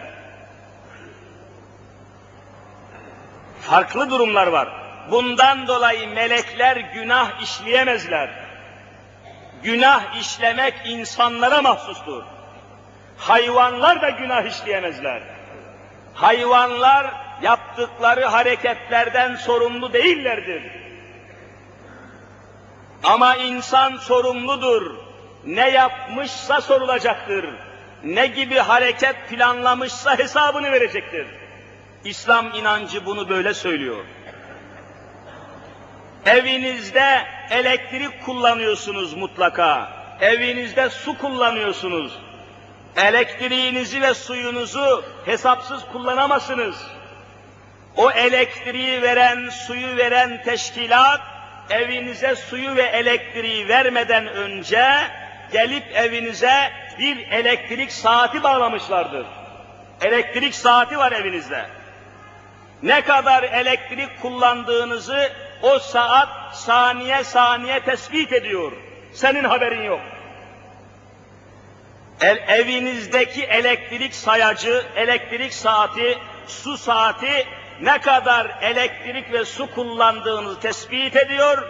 Farklı 3.61 4.09
durumlar 4.09 4.47
var. 4.47 4.69
Bundan 5.11 5.67
dolayı 5.67 6.07
melekler 6.07 6.77
günah 6.77 7.41
işleyemezler. 7.41 8.29
Günah 9.63 10.15
işlemek 10.21 10.73
insanlara 10.85 11.61
mahsustur. 11.61 12.23
Hayvanlar 13.17 14.01
da 14.01 14.09
günah 14.09 14.43
işleyemezler. 14.43 15.21
Hayvanlar 16.13 17.13
yaptıkları 17.41 18.25
hareketlerden 18.25 19.35
sorumlu 19.35 19.93
değillerdir. 19.93 20.82
Ama 23.03 23.35
insan 23.35 23.97
sorumludur. 23.97 24.95
Ne 25.45 25.69
yapmışsa 25.69 26.61
sorulacaktır. 26.61 27.45
ne 28.03 28.27
gibi 28.27 28.55
hareket 28.55 29.15
planlamışsa 29.29 30.19
hesabını 30.19 30.71
verecektir. 30.71 31.27
İslam 32.05 32.53
inancı 32.55 33.05
bunu 33.05 33.29
böyle 33.29 33.53
söylüyor. 33.53 34.05
Evinizde 36.25 37.25
elektrik 37.49 38.25
kullanıyorsunuz 38.25 39.13
mutlaka. 39.13 39.91
Evinizde 40.21 40.89
su 40.89 41.17
kullanıyorsunuz. 41.17 42.19
Elektriğinizi 42.97 44.01
ve 44.01 44.13
suyunuzu 44.13 45.03
hesapsız 45.25 45.85
kullanamazsınız. 45.91 46.75
O 47.95 48.11
elektriği 48.11 49.01
veren, 49.01 49.49
suyu 49.49 49.97
veren 49.97 50.43
teşkilat 50.43 51.32
evinize 51.73 52.35
suyu 52.35 52.75
ve 52.75 52.83
elektriği 52.83 53.67
vermeden 53.67 54.27
önce 54.27 54.85
gelip 55.51 55.83
evinize 55.95 56.71
bir 56.99 57.27
elektrik 57.31 57.91
saati 57.91 58.43
bağlamışlardır. 58.43 59.25
Elektrik 60.01 60.55
saati 60.55 60.97
var 60.97 61.11
evinizde. 61.11 61.65
Ne 62.83 63.01
kadar 63.01 63.43
elektrik 63.43 64.21
kullandığınızı 64.21 65.31
o 65.61 65.79
saat 65.79 66.55
saniye 66.55 67.23
saniye 67.23 67.79
tespit 67.79 68.33
ediyor. 68.33 68.71
Senin 69.13 69.43
haberin 69.43 69.83
yok. 69.83 70.01
El, 72.21 72.37
evinizdeki 72.47 73.43
elektrik 73.43 74.15
sayacı, 74.15 74.85
elektrik 74.95 75.53
saati, 75.53 76.17
su 76.47 76.77
saati 76.77 77.47
ne 77.81 78.01
kadar 78.01 78.57
elektrik 78.61 79.33
ve 79.33 79.45
su 79.45 79.71
kullandığınızı 79.75 80.59
tespit 80.59 81.15
ediyor. 81.15 81.67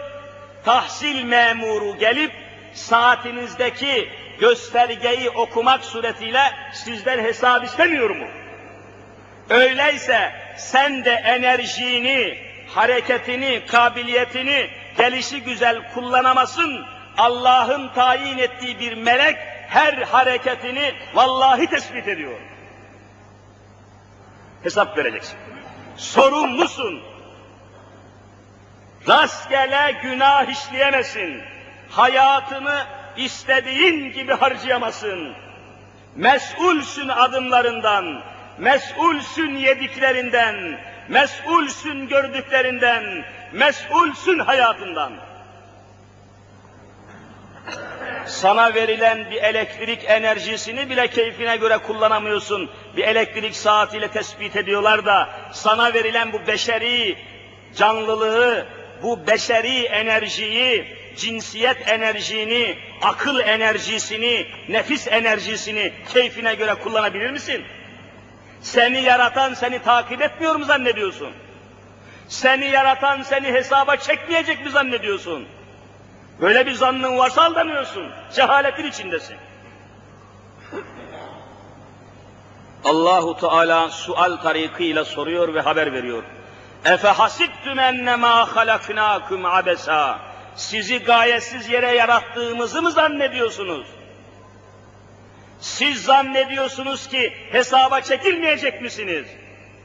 Tahsil 0.64 1.24
memuru 1.24 1.98
gelip 1.98 2.32
saatinizdeki 2.74 4.08
göstergeyi 4.40 5.30
okumak 5.30 5.84
suretiyle 5.84 6.42
sizden 6.72 7.18
hesap 7.18 7.64
istemiyor 7.64 8.10
mu? 8.10 8.26
Öyleyse 9.50 10.32
sen 10.56 11.04
de 11.04 11.12
enerjini, 11.12 12.38
hareketini, 12.68 13.62
kabiliyetini 13.66 14.70
gelişi 14.96 15.42
güzel 15.42 15.92
kullanamasın. 15.94 16.84
Allah'ın 17.18 17.88
tayin 17.88 18.38
ettiği 18.38 18.80
bir 18.80 18.94
melek 18.94 19.36
her 19.68 19.94
hareketini 19.94 20.94
vallahi 21.14 21.66
tespit 21.66 22.08
ediyor. 22.08 22.40
Hesap 24.62 24.98
vereceksin. 24.98 25.53
Sorumlusun. 25.96 27.02
Rastgele 29.08 30.00
günah 30.02 30.48
işleyemezsin. 30.48 31.42
Hayatını 31.90 32.86
istediğin 33.16 34.12
gibi 34.12 34.32
harcayamasın. 34.32 35.34
Mesulsün 36.16 37.08
adımlarından, 37.08 38.22
mesulsün 38.58 39.56
yediklerinden, 39.56 40.80
mesulsün 41.08 42.08
gördüklerinden, 42.08 43.24
mesulsün 43.52 44.38
hayatından. 44.38 45.12
Sana 48.26 48.74
verilen 48.74 49.30
bir 49.30 49.42
elektrik 49.42 50.04
enerjisini 50.06 50.90
bile 50.90 51.08
keyfine 51.08 51.56
göre 51.56 51.78
kullanamıyorsun. 51.78 52.70
Bir 52.96 53.04
elektrik 53.04 53.56
saatiyle 53.56 54.08
tespit 54.08 54.56
ediyorlar 54.56 55.06
da 55.06 55.28
sana 55.52 55.94
verilen 55.94 56.32
bu 56.32 56.46
beşeri 56.46 57.16
canlılığı, 57.76 58.66
bu 59.02 59.26
beşeri 59.26 59.84
enerjiyi, 59.84 60.96
cinsiyet 61.16 61.88
enerjini, 61.88 62.78
akıl 63.02 63.40
enerjisini, 63.40 64.46
nefis 64.68 65.08
enerjisini 65.08 65.92
keyfine 66.12 66.54
göre 66.54 66.74
kullanabilir 66.74 67.30
misin? 67.30 67.64
Seni 68.60 69.02
yaratan 69.02 69.54
seni 69.54 69.82
takip 69.82 70.22
etmiyor 70.22 70.56
mu 70.56 70.64
zannediyorsun? 70.64 71.32
Seni 72.28 72.66
yaratan 72.66 73.22
seni 73.22 73.46
hesaba 73.46 73.96
çekmeyecek 73.96 74.64
mi 74.64 74.70
zannediyorsun? 74.70 75.46
Böyle 76.40 76.66
bir 76.66 76.72
zannın 76.72 77.18
varsa 77.18 77.42
aldanıyorsun. 77.42 78.10
Cehaletin 78.34 78.84
içindesin. 78.86 79.36
Allahu 82.84 83.36
Teala 83.36 83.90
sual 83.90 84.36
tarikiyle 84.36 85.04
soruyor 85.04 85.54
ve 85.54 85.60
haber 85.60 85.92
veriyor. 85.92 86.22
Efe 86.84 87.08
hasibtum 87.08 87.78
ennemâ 87.78 88.56
halaknâkum 88.56 89.44
abesa. 89.44 90.18
Sizi 90.56 90.98
gayesiz 90.98 91.68
yere 91.68 91.90
yarattığımızı 91.90 92.82
mı 92.82 92.90
zannediyorsunuz? 92.90 93.86
Siz 95.60 96.02
zannediyorsunuz 96.04 97.08
ki 97.08 97.32
hesaba 97.52 98.00
çekilmeyecek 98.00 98.82
misiniz? 98.82 99.26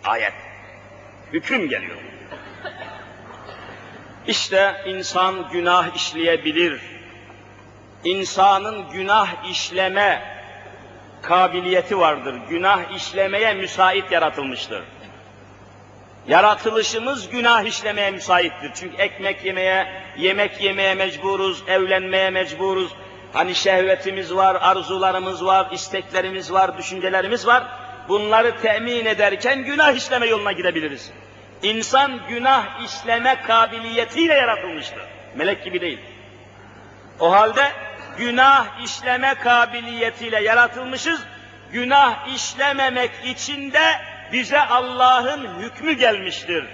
Ayet. 0.06 0.34
Hüküm 1.34 1.70
geliyor. 1.70 1.98
İşte 4.28 4.76
insan 4.86 5.50
günah 5.50 5.96
işleyebilir. 5.96 6.82
İnsanın 8.04 8.90
günah 8.90 9.50
işleme 9.52 10.39
kabiliyeti 11.22 12.00
vardır. 12.00 12.36
Günah 12.50 12.96
işlemeye 12.96 13.54
müsait 13.54 14.12
yaratılmıştır. 14.12 14.84
Yaratılışımız 16.28 17.30
günah 17.30 17.64
işlemeye 17.64 18.12
müsaittir. 18.12 18.72
Çünkü 18.76 18.98
ekmek 18.98 19.46
yemeye, 19.46 20.04
yemek 20.18 20.62
yemeye 20.62 20.94
mecburuz, 20.94 21.64
evlenmeye 21.68 22.30
mecburuz. 22.30 22.96
Hani 23.34 23.56
şehvetimiz 23.56 24.36
var, 24.36 24.58
arzularımız 24.62 25.46
var, 25.46 25.68
isteklerimiz 25.72 26.54
var, 26.54 26.78
düşüncelerimiz 26.78 27.48
var. 27.48 27.64
Bunları 28.10 28.62
temin 28.62 29.06
ederken 29.06 29.64
günah 29.64 29.94
işleme 29.94 30.28
yoluna 30.28 30.52
gidebiliriz. 30.52 31.12
İnsan 31.64 32.20
günah 32.30 32.86
işleme 32.86 33.42
kabiliyetiyle 33.48 34.34
yaratılmıştır. 34.34 35.02
Melek 35.36 35.64
gibi 35.64 35.82
değil. 35.82 36.00
O 37.20 37.32
halde 37.32 37.72
günah 38.20 38.84
işleme 38.84 39.34
kabiliyetiyle 39.36 40.44
yaratılmışız. 40.44 41.22
Günah 41.72 42.28
işlememek 42.36 43.12
için 43.26 43.72
de 43.72 44.02
bize 44.32 44.62
Allah'ın 44.62 45.62
hükmü 45.62 45.94
gelmiştir. 45.94 46.66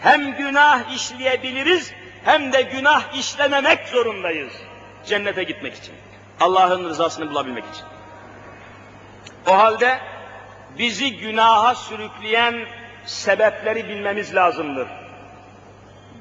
Hem 0.00 0.36
günah 0.36 0.94
işleyebiliriz 0.94 1.92
hem 2.24 2.52
de 2.52 2.62
günah 2.62 3.14
işlememek 3.14 3.88
zorundayız. 3.88 4.52
Cennete 5.06 5.42
gitmek 5.42 5.74
için. 5.74 5.94
Allah'ın 6.40 6.84
rızasını 6.84 7.30
bulabilmek 7.30 7.64
için. 7.64 7.84
O 9.46 9.58
halde 9.58 9.98
bizi 10.78 11.16
günaha 11.16 11.74
sürükleyen 11.74 12.66
sebepleri 13.06 13.88
bilmemiz 13.88 14.34
lazımdır. 14.34 14.88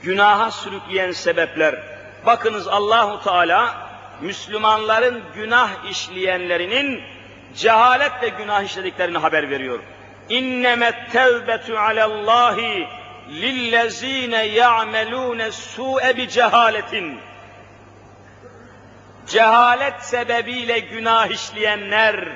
Günaha 0.01 0.51
sürükleyen 0.51 1.11
sebepler. 1.11 1.92
Bakınız 2.25 2.67
Allahu 2.67 3.23
Teala 3.23 3.89
Müslümanların 4.21 5.23
günah 5.35 5.89
işleyenlerinin 5.89 7.03
cehaletle 7.55 8.29
günah 8.29 8.63
işlediklerini 8.63 9.17
haber 9.17 9.49
veriyor. 9.49 9.79
İnnemet 10.29 11.11
tevbetu 11.11 11.77
alallahi 11.77 12.87
lillezine 13.29 14.43
ya'melune 14.45 15.51
su'e 15.51 16.17
bi 16.17 16.29
cehaletin. 16.29 17.19
Cehalet 19.27 20.01
sebebiyle 20.01 20.79
günah 20.79 21.27
işleyenler 21.27 22.29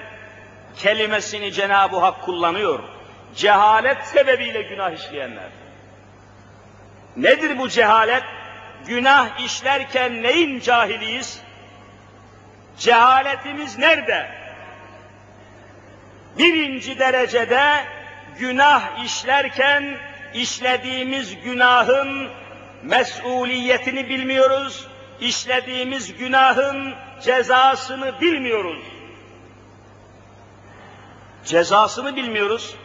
kelimesini 0.77 1.53
Cenab-ı 1.53 1.97
Hak 1.97 2.21
kullanıyor 2.21 2.79
cehalet 3.37 4.05
sebebiyle 4.05 4.61
günah 4.61 4.91
işleyenler. 4.91 5.49
Nedir 7.17 7.57
bu 7.57 7.69
cehalet? 7.69 8.23
Günah 8.87 9.39
işlerken 9.39 10.23
neyin 10.23 10.59
cahiliyiz? 10.59 11.41
Cehaletimiz 12.77 13.77
nerede? 13.77 14.29
Birinci 16.37 16.99
derecede 16.99 17.85
günah 18.39 19.05
işlerken 19.05 19.97
işlediğimiz 20.33 21.41
günahın 21.41 22.29
mesuliyetini 22.83 24.09
bilmiyoruz, 24.09 24.87
işlediğimiz 25.21 26.17
günahın 26.17 26.93
cezasını 27.21 28.21
bilmiyoruz. 28.21 28.83
Cezasını 31.45 32.15
bilmiyoruz. 32.15 32.75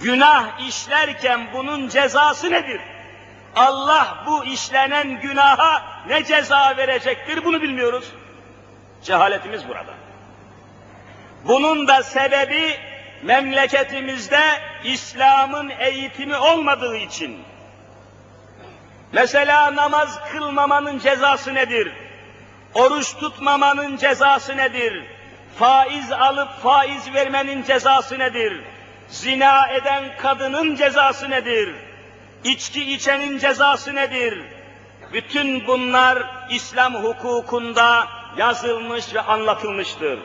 Günah 0.00 0.68
işlerken 0.68 1.48
bunun 1.52 1.88
cezası 1.88 2.50
nedir? 2.50 2.80
Allah 3.56 4.24
bu 4.26 4.44
işlenen 4.44 5.20
günaha 5.20 5.82
ne 6.08 6.24
ceza 6.24 6.76
verecektir 6.76 7.44
bunu 7.44 7.62
bilmiyoruz. 7.62 8.12
Cehaletimiz 9.02 9.68
burada. 9.68 9.94
Bunun 11.44 11.88
da 11.88 12.02
sebebi 12.02 12.76
memleketimizde 13.22 14.40
İslam'ın 14.84 15.72
eğitimi 15.78 16.36
olmadığı 16.36 16.96
için. 16.96 17.38
Mesela 19.12 19.76
namaz 19.76 20.18
kılmamanın 20.32 20.98
cezası 20.98 21.54
nedir? 21.54 21.92
Oruç 22.74 23.16
tutmamanın 23.16 23.96
cezası 23.96 24.56
nedir? 24.56 25.04
Faiz 25.58 26.12
alıp 26.12 26.62
faiz 26.62 27.14
vermenin 27.14 27.62
cezası 27.62 28.18
nedir? 28.18 28.64
Zina 29.08 29.68
eden 29.68 30.04
kadının 30.18 30.76
cezası 30.76 31.30
nedir? 31.30 31.74
İçki 32.46 32.92
içenin 32.92 33.38
cezası 33.38 33.94
nedir? 33.94 34.42
Bütün 35.12 35.66
bunlar 35.66 36.22
İslam 36.50 36.94
hukukunda 36.94 38.08
yazılmış 38.36 39.14
ve 39.14 39.20
anlatılmıştır. 39.20 40.18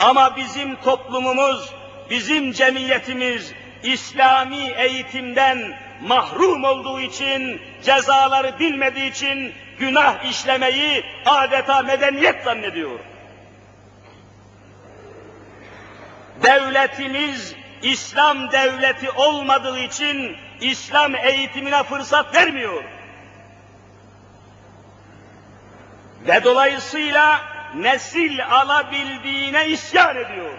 Ama 0.00 0.36
bizim 0.36 0.76
toplumumuz, 0.76 1.74
bizim 2.10 2.52
cemiyetimiz 2.52 3.52
İslami 3.82 4.72
eğitimden 4.76 5.78
mahrum 6.02 6.64
olduğu 6.64 7.00
için, 7.00 7.60
cezaları 7.82 8.58
bilmediği 8.58 9.10
için 9.10 9.52
günah 9.78 10.24
işlemeyi 10.24 11.04
adeta 11.26 11.82
medeniyet 11.82 12.44
zannediyor. 12.44 12.98
Devletimiz 16.42 17.54
İslam 17.82 18.52
devleti 18.52 19.10
olmadığı 19.10 19.78
için 19.78 20.36
İslam 20.70 21.14
eğitimine 21.14 21.82
fırsat 21.82 22.34
vermiyor. 22.34 22.84
Ve 26.26 26.44
dolayısıyla 26.44 27.40
nesil 27.74 28.46
alabildiğine 28.50 29.68
isyan 29.68 30.16
ediyor. 30.16 30.54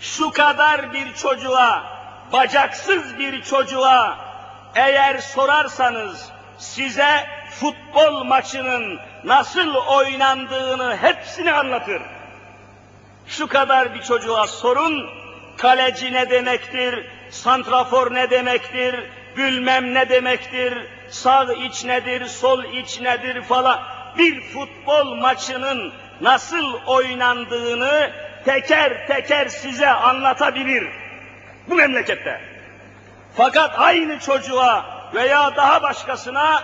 Şu 0.00 0.30
kadar 0.30 0.92
bir 0.92 1.14
çocuğa, 1.14 1.84
bacaksız 2.32 3.18
bir 3.18 3.42
çocuğa 3.42 4.18
eğer 4.74 5.18
sorarsanız 5.18 6.30
size 6.58 7.26
futbol 7.50 8.24
maçının 8.24 9.00
nasıl 9.24 9.74
oynandığını 9.74 10.96
hepsini 10.96 11.52
anlatır. 11.52 12.02
Şu 13.26 13.48
kadar 13.48 13.94
bir 13.94 14.02
çocuğa 14.02 14.46
sorun, 14.46 15.21
kaleci 15.56 16.12
ne 16.12 16.30
demektir, 16.30 17.06
santrafor 17.30 18.14
ne 18.14 18.30
demektir, 18.30 19.10
bilmem 19.36 19.94
ne 19.94 20.08
demektir, 20.08 20.74
sağ 21.08 21.52
iç 21.52 21.84
nedir, 21.84 22.26
sol 22.26 22.64
iç 22.64 23.00
nedir 23.00 23.42
falan. 23.42 23.80
Bir 24.18 24.40
futbol 24.40 25.14
maçının 25.14 25.92
nasıl 26.20 26.72
oynandığını 26.86 28.10
teker 28.44 29.06
teker 29.06 29.48
size 29.48 29.88
anlatabilir 29.88 30.86
bu 31.68 31.74
memlekette. 31.74 32.40
Fakat 33.36 33.74
aynı 33.78 34.18
çocuğa 34.18 34.84
veya 35.14 35.56
daha 35.56 35.82
başkasına 35.82 36.62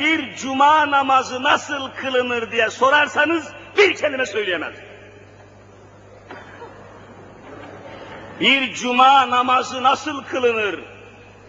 bir 0.00 0.36
cuma 0.36 0.90
namazı 0.90 1.42
nasıl 1.42 1.90
kılınır 1.90 2.52
diye 2.52 2.70
sorarsanız 2.70 3.52
bir 3.78 3.94
kelime 3.94 4.26
söyleyemez. 4.26 4.74
Bir 8.40 8.74
cuma 8.74 9.30
namazı 9.30 9.82
nasıl 9.82 10.24
kılınır? 10.24 10.80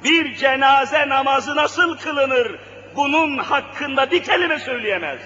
Bir 0.04 0.36
cenaze 0.36 1.10
namazı 1.10 1.56
nasıl 1.56 1.98
kılınır? 1.98 2.56
Bunun 2.96 3.38
hakkında 3.38 4.12
bir 4.12 4.24
kelime 4.24 4.60
söyleyemez. 4.60 5.20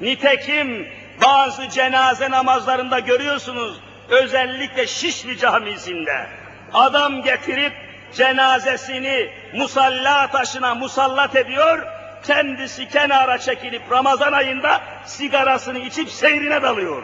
Nitekim 0.00 0.88
bazı 1.24 1.68
cenaze 1.68 2.30
namazlarında 2.30 2.98
görüyorsunuz, 2.98 3.80
özellikle 4.08 4.86
Şişli 4.86 5.38
camisinde 5.38 6.26
adam 6.72 7.22
getirip 7.22 7.72
cenazesini 8.12 9.30
musalla 9.54 10.26
taşına 10.26 10.74
musallat 10.74 11.36
ediyor, 11.36 11.86
kendisi 12.26 12.88
kenara 12.88 13.38
çekilip 13.38 13.82
Ramazan 13.90 14.32
ayında 14.32 14.80
sigarasını 15.04 15.78
içip 15.78 16.10
seyrine 16.10 16.62
dalıyor. 16.62 17.02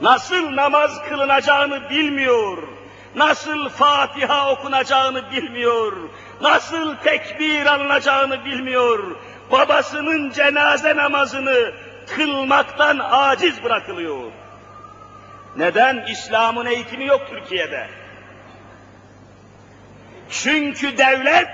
Nasıl 0.00 0.56
namaz 0.56 1.08
kılınacağını 1.08 1.90
bilmiyor, 1.90 2.71
nasıl 3.14 3.68
Fatiha 3.68 4.50
okunacağını 4.50 5.30
bilmiyor, 5.30 5.92
nasıl 6.40 6.96
tekbir 6.96 7.66
alınacağını 7.66 8.44
bilmiyor, 8.44 9.16
babasının 9.52 10.30
cenaze 10.30 10.96
namazını 10.96 11.72
kılmaktan 12.16 12.98
aciz 13.10 13.64
bırakılıyor. 13.64 14.32
Neden? 15.56 16.06
İslam'ın 16.06 16.66
eğitimi 16.66 17.06
yok 17.06 17.20
Türkiye'de. 17.30 17.88
Çünkü 20.30 20.98
devlet 20.98 21.48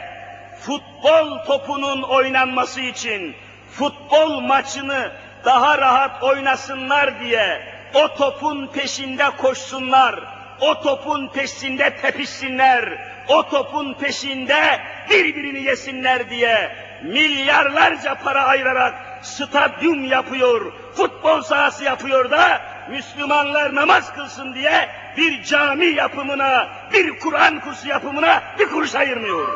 futbol 0.61 1.38
topunun 1.47 2.03
oynanması 2.03 2.81
için 2.81 3.37
futbol 3.71 4.40
maçını 4.40 5.12
daha 5.44 5.79
rahat 5.79 6.23
oynasınlar 6.23 7.21
diye 7.21 7.62
o 7.94 8.14
topun 8.14 8.66
peşinde 8.66 9.31
koşsunlar, 9.37 10.38
o 10.61 10.81
topun 10.81 11.29
peşinde 11.29 11.97
tepişsinler, 11.97 12.99
o 13.29 13.49
topun 13.49 13.94
peşinde 13.94 14.81
birbirini 15.11 15.62
yesinler 15.62 16.31
diye 16.31 16.77
milyarlarca 17.03 18.14
para 18.14 18.44
ayırarak 18.44 18.94
stadyum 19.23 20.05
yapıyor, 20.05 20.73
futbol 20.94 21.42
sahası 21.42 21.85
yapıyor 21.85 22.31
da 22.31 22.61
Müslümanlar 22.90 23.75
namaz 23.75 24.12
kılsın 24.14 24.55
diye 24.55 24.88
bir 25.16 25.42
cami 25.42 25.87
yapımına, 25.87 26.68
bir 26.92 27.18
Kur'an 27.18 27.61
kursu 27.61 27.88
yapımına 27.88 28.42
bir 28.59 28.68
kuruş 28.68 28.94
ayırmıyor. 28.94 29.49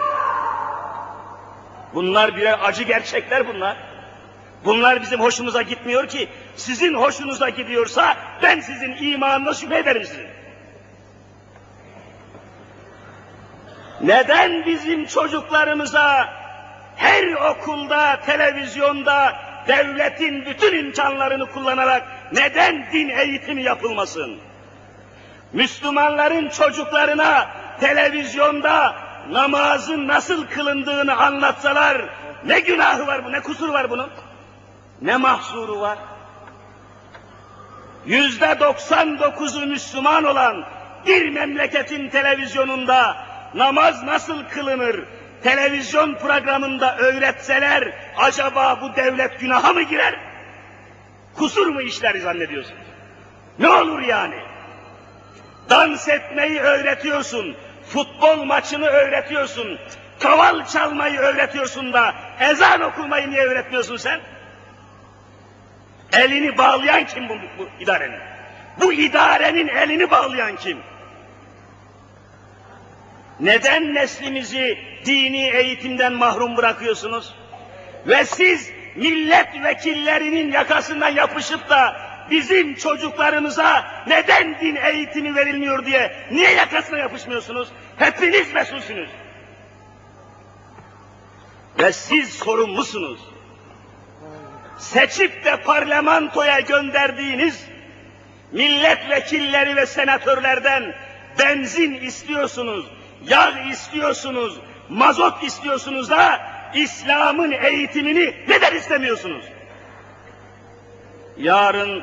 Bunlar 1.94 2.36
birer 2.36 2.58
acı 2.62 2.82
gerçekler 2.82 3.48
bunlar. 3.48 3.76
Bunlar 4.64 5.02
bizim 5.02 5.20
hoşumuza 5.20 5.62
gitmiyor 5.62 6.08
ki, 6.08 6.28
sizin 6.56 6.94
hoşunuza 6.94 7.48
gidiyorsa 7.48 8.16
ben 8.42 8.60
sizin 8.60 8.96
imanına 9.12 9.54
şüphe 9.54 9.78
ederim 9.78 10.04
sizin. 10.04 10.41
Neden 14.02 14.66
bizim 14.66 15.06
çocuklarımıza 15.06 16.28
her 16.96 17.32
okulda, 17.32 18.20
televizyonda, 18.20 19.36
devletin 19.68 20.46
bütün 20.46 20.78
imkanlarını 20.78 21.46
kullanarak 21.46 22.02
neden 22.32 22.86
din 22.92 23.08
eğitimi 23.08 23.62
yapılmasın? 23.62 24.38
Müslümanların 25.52 26.48
çocuklarına 26.48 27.50
televizyonda 27.80 28.94
namazın 29.30 30.08
nasıl 30.08 30.46
kılındığını 30.46 31.16
anlatsalar 31.16 32.08
ne 32.44 32.60
günahı 32.60 33.06
var 33.06 33.24
bu, 33.24 33.32
ne 33.32 33.40
kusur 33.40 33.68
var 33.68 33.90
bunun? 33.90 34.10
Ne 35.02 35.16
mahsuru 35.16 35.80
var? 35.80 35.98
Yüzde 38.06 38.56
doksan 38.60 39.18
dokuzu 39.18 39.66
Müslüman 39.66 40.24
olan 40.24 40.64
bir 41.06 41.28
memleketin 41.28 42.08
televizyonunda 42.08 43.16
namaz 43.54 44.02
nasıl 44.02 44.44
kılınır, 44.44 45.04
televizyon 45.42 46.14
programında 46.14 46.96
öğretseler 46.96 47.92
acaba 48.16 48.78
bu 48.82 48.96
devlet 48.96 49.40
günaha 49.40 49.72
mı 49.72 49.82
girer? 49.82 50.14
Kusur 51.36 51.66
mu 51.66 51.82
işler 51.82 52.14
zannediyorsunuz? 52.14 52.82
Ne 53.58 53.68
olur 53.68 54.00
yani? 54.00 54.36
Dans 55.70 56.08
etmeyi 56.08 56.60
öğretiyorsun, 56.60 57.56
futbol 57.86 58.44
maçını 58.44 58.86
öğretiyorsun, 58.86 59.78
kaval 60.20 60.66
çalmayı 60.66 61.18
öğretiyorsun 61.18 61.92
da 61.92 62.14
ezan 62.40 62.80
okumayı 62.80 63.30
niye 63.30 63.42
öğretmiyorsun 63.42 63.96
sen? 63.96 64.20
Elini 66.12 66.58
bağlayan 66.58 67.06
kim 67.06 67.28
bu, 67.28 67.34
bu 67.58 67.68
idarenin? 67.80 68.20
Bu 68.80 68.92
idarenin 68.92 69.68
elini 69.68 70.10
bağlayan 70.10 70.56
kim? 70.56 70.78
Neden 73.42 73.94
neslimizi 73.94 74.78
dini 75.06 75.50
eğitimden 75.50 76.12
mahrum 76.12 76.56
bırakıyorsunuz? 76.56 77.34
Ve 78.06 78.24
siz 78.24 78.70
milletvekillerinin 78.96 80.52
yakasından 80.52 81.08
yapışıp 81.08 81.70
da 81.70 81.96
bizim 82.30 82.74
çocuklarımıza 82.74 83.84
neden 84.06 84.60
din 84.60 84.76
eğitimi 84.76 85.34
verilmiyor 85.34 85.86
diye 85.86 86.12
niye 86.30 86.50
yakasına 86.50 86.98
yapışmıyorsunuz? 86.98 87.68
Hepiniz 87.96 88.54
mesulsünüz. 88.54 89.10
Ve 91.78 91.92
siz 91.92 92.34
sorumlusunuz. 92.34 93.20
Seçip 94.78 95.44
de 95.44 95.56
parlamentoya 95.56 96.60
gönderdiğiniz 96.60 97.66
milletvekilleri 98.52 99.76
ve 99.76 99.86
senatörlerden 99.86 100.94
benzin 101.38 101.94
istiyorsunuz, 101.94 102.86
yağ 103.28 103.60
istiyorsunuz, 103.70 104.58
mazot 104.88 105.42
istiyorsunuz 105.42 106.10
da 106.10 106.40
İslam'ın 106.74 107.50
eğitimini 107.50 108.34
neden 108.48 108.76
istemiyorsunuz? 108.76 109.44
Yarın 111.36 112.02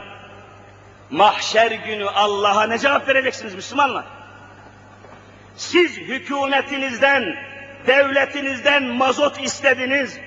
mahşer 1.10 1.72
günü 1.72 2.06
Allah'a 2.10 2.64
ne 2.64 2.78
cevap 2.78 3.08
vereceksiniz 3.08 3.56
Müslümanlar? 3.56 4.06
Siz 5.56 5.98
hükümetinizden, 5.98 7.36
devletinizden 7.88 8.84
mazot 8.84 9.44
istediniz, 9.44 10.20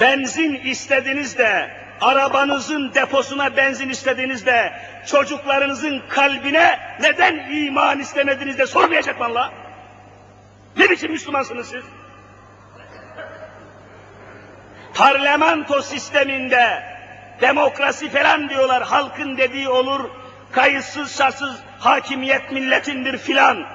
benzin 0.00 0.54
istediniz 0.54 1.38
de 1.38 1.70
arabanızın 2.00 2.94
deposuna 2.94 3.56
benzin 3.56 3.88
istediğinizde 3.88 4.72
çocuklarınızın 5.06 6.02
kalbine 6.08 6.78
neden 7.00 7.50
iman 7.50 8.00
istemediniz 8.00 8.58
de 8.58 8.66
sormayacak 8.66 9.20
mı 9.20 9.26
Allah? 9.26 9.61
Ne 10.76 10.90
biçim 10.90 11.12
Müslümansınız 11.12 11.68
siz? 11.68 11.84
Parlamento 14.94 15.82
sisteminde 15.82 16.82
demokrasi 17.40 18.08
falan 18.08 18.48
diyorlar, 18.48 18.82
halkın 18.82 19.36
dediği 19.36 19.68
olur, 19.68 20.10
kayıtsız 20.52 21.18
şartsız 21.18 21.56
hakimiyet 21.78 22.52
milletindir 22.52 23.18
filan. 23.18 23.66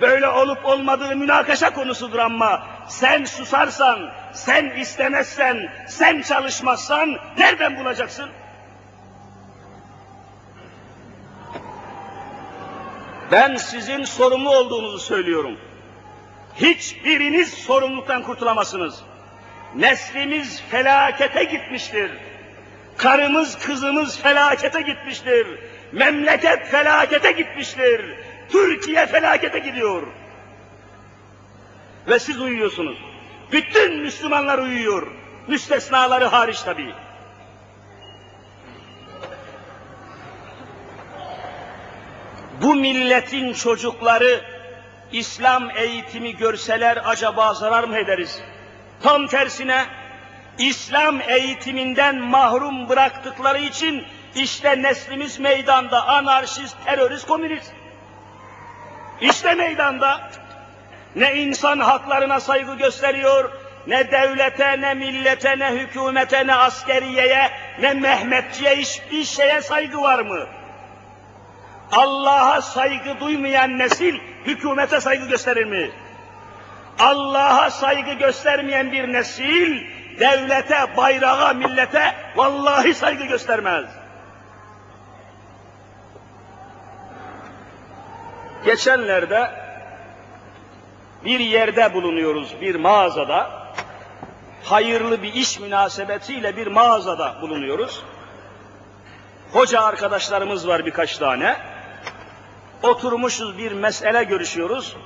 Böyle 0.00 0.28
olup 0.28 0.66
olmadığı 0.66 1.16
münakaşa 1.16 1.74
konusudur 1.74 2.18
ama 2.18 2.66
sen 2.88 3.24
susarsan, 3.24 4.10
sen 4.32 4.70
istemezsen, 4.70 5.72
sen 5.88 6.22
çalışmazsan 6.22 7.16
nereden 7.38 7.76
bulacaksın? 7.76 8.30
Ben 13.32 13.56
sizin 13.56 14.04
sorumlu 14.04 14.56
olduğunuzu 14.56 14.98
söylüyorum. 14.98 15.58
Hiçbiriniz 16.56 17.54
sorumluluktan 17.54 18.22
kurtulamazsınız. 18.22 19.02
Neslimiz 19.74 20.62
felakete 20.70 21.44
gitmiştir. 21.44 22.10
Karımız, 22.96 23.58
kızımız 23.58 24.20
felakete 24.20 24.80
gitmiştir. 24.80 25.46
Memleket 25.92 26.66
felakete 26.66 27.32
gitmiştir. 27.32 28.14
Türkiye 28.48 29.06
felakete 29.06 29.58
gidiyor. 29.58 30.02
Ve 32.08 32.18
siz 32.18 32.40
uyuyorsunuz. 32.40 32.98
Bütün 33.52 34.00
Müslümanlar 34.00 34.58
uyuyor. 34.58 35.06
Müstesnaları 35.48 36.24
hariç 36.24 36.60
tabii. 36.60 36.94
Bu 42.62 42.74
milletin 42.74 43.52
çocukları 43.52 44.55
İslam 45.12 45.70
eğitimi 45.76 46.36
görseler 46.36 46.98
acaba 47.04 47.54
zarar 47.54 47.84
mı 47.84 47.98
ederiz? 47.98 48.40
Tam 49.02 49.26
tersine 49.26 49.84
İslam 50.58 51.20
eğitiminden 51.20 52.16
mahrum 52.16 52.88
bıraktıkları 52.88 53.58
için 53.58 54.04
işte 54.34 54.82
neslimiz 54.82 55.38
meydanda 55.38 56.06
anarşist, 56.06 56.76
terörist, 56.84 57.26
komünist. 57.26 57.72
İşte 59.20 59.54
meydanda 59.54 60.30
ne 61.16 61.34
insan 61.34 61.78
haklarına 61.78 62.40
saygı 62.40 62.74
gösteriyor, 62.74 63.52
ne 63.86 64.10
devlete, 64.10 64.80
ne 64.80 64.94
millete, 64.94 65.58
ne 65.58 65.70
hükümete, 65.70 66.46
ne 66.46 66.54
askeriyeye, 66.54 67.50
ne 67.80 67.94
Mehmetçiye 67.94 68.76
hiçbir 68.76 69.24
şeye 69.24 69.60
saygı 69.60 70.00
var 70.00 70.18
mı? 70.18 70.46
Allah'a 71.92 72.62
saygı 72.62 73.20
duymayan 73.20 73.78
nesil 73.78 74.20
hükümete 74.44 75.00
saygı 75.00 75.26
gösterir 75.26 75.64
mi? 75.64 75.90
Allah'a 76.98 77.70
saygı 77.70 78.12
göstermeyen 78.12 78.92
bir 78.92 79.12
nesil 79.12 79.84
devlete, 80.20 80.96
bayrağa, 80.96 81.52
millete 81.52 82.14
vallahi 82.36 82.94
saygı 82.94 83.24
göstermez. 83.24 83.84
Geçenlerde 88.64 89.50
bir 91.24 91.40
yerde 91.40 91.94
bulunuyoruz, 91.94 92.60
bir 92.60 92.74
mağazada. 92.74 93.66
Hayırlı 94.64 95.22
bir 95.22 95.32
iş 95.34 95.60
münasebetiyle 95.60 96.56
bir 96.56 96.66
mağazada 96.66 97.36
bulunuyoruz. 97.42 98.02
Hoca 99.52 99.80
arkadaşlarımız 99.80 100.68
var 100.68 100.86
birkaç 100.86 101.18
tane. 101.18 101.56
Oturmuşuz 102.82 103.58
bir 103.58 103.72
mesele 103.72 104.24
görüşüyoruz. 104.24 104.96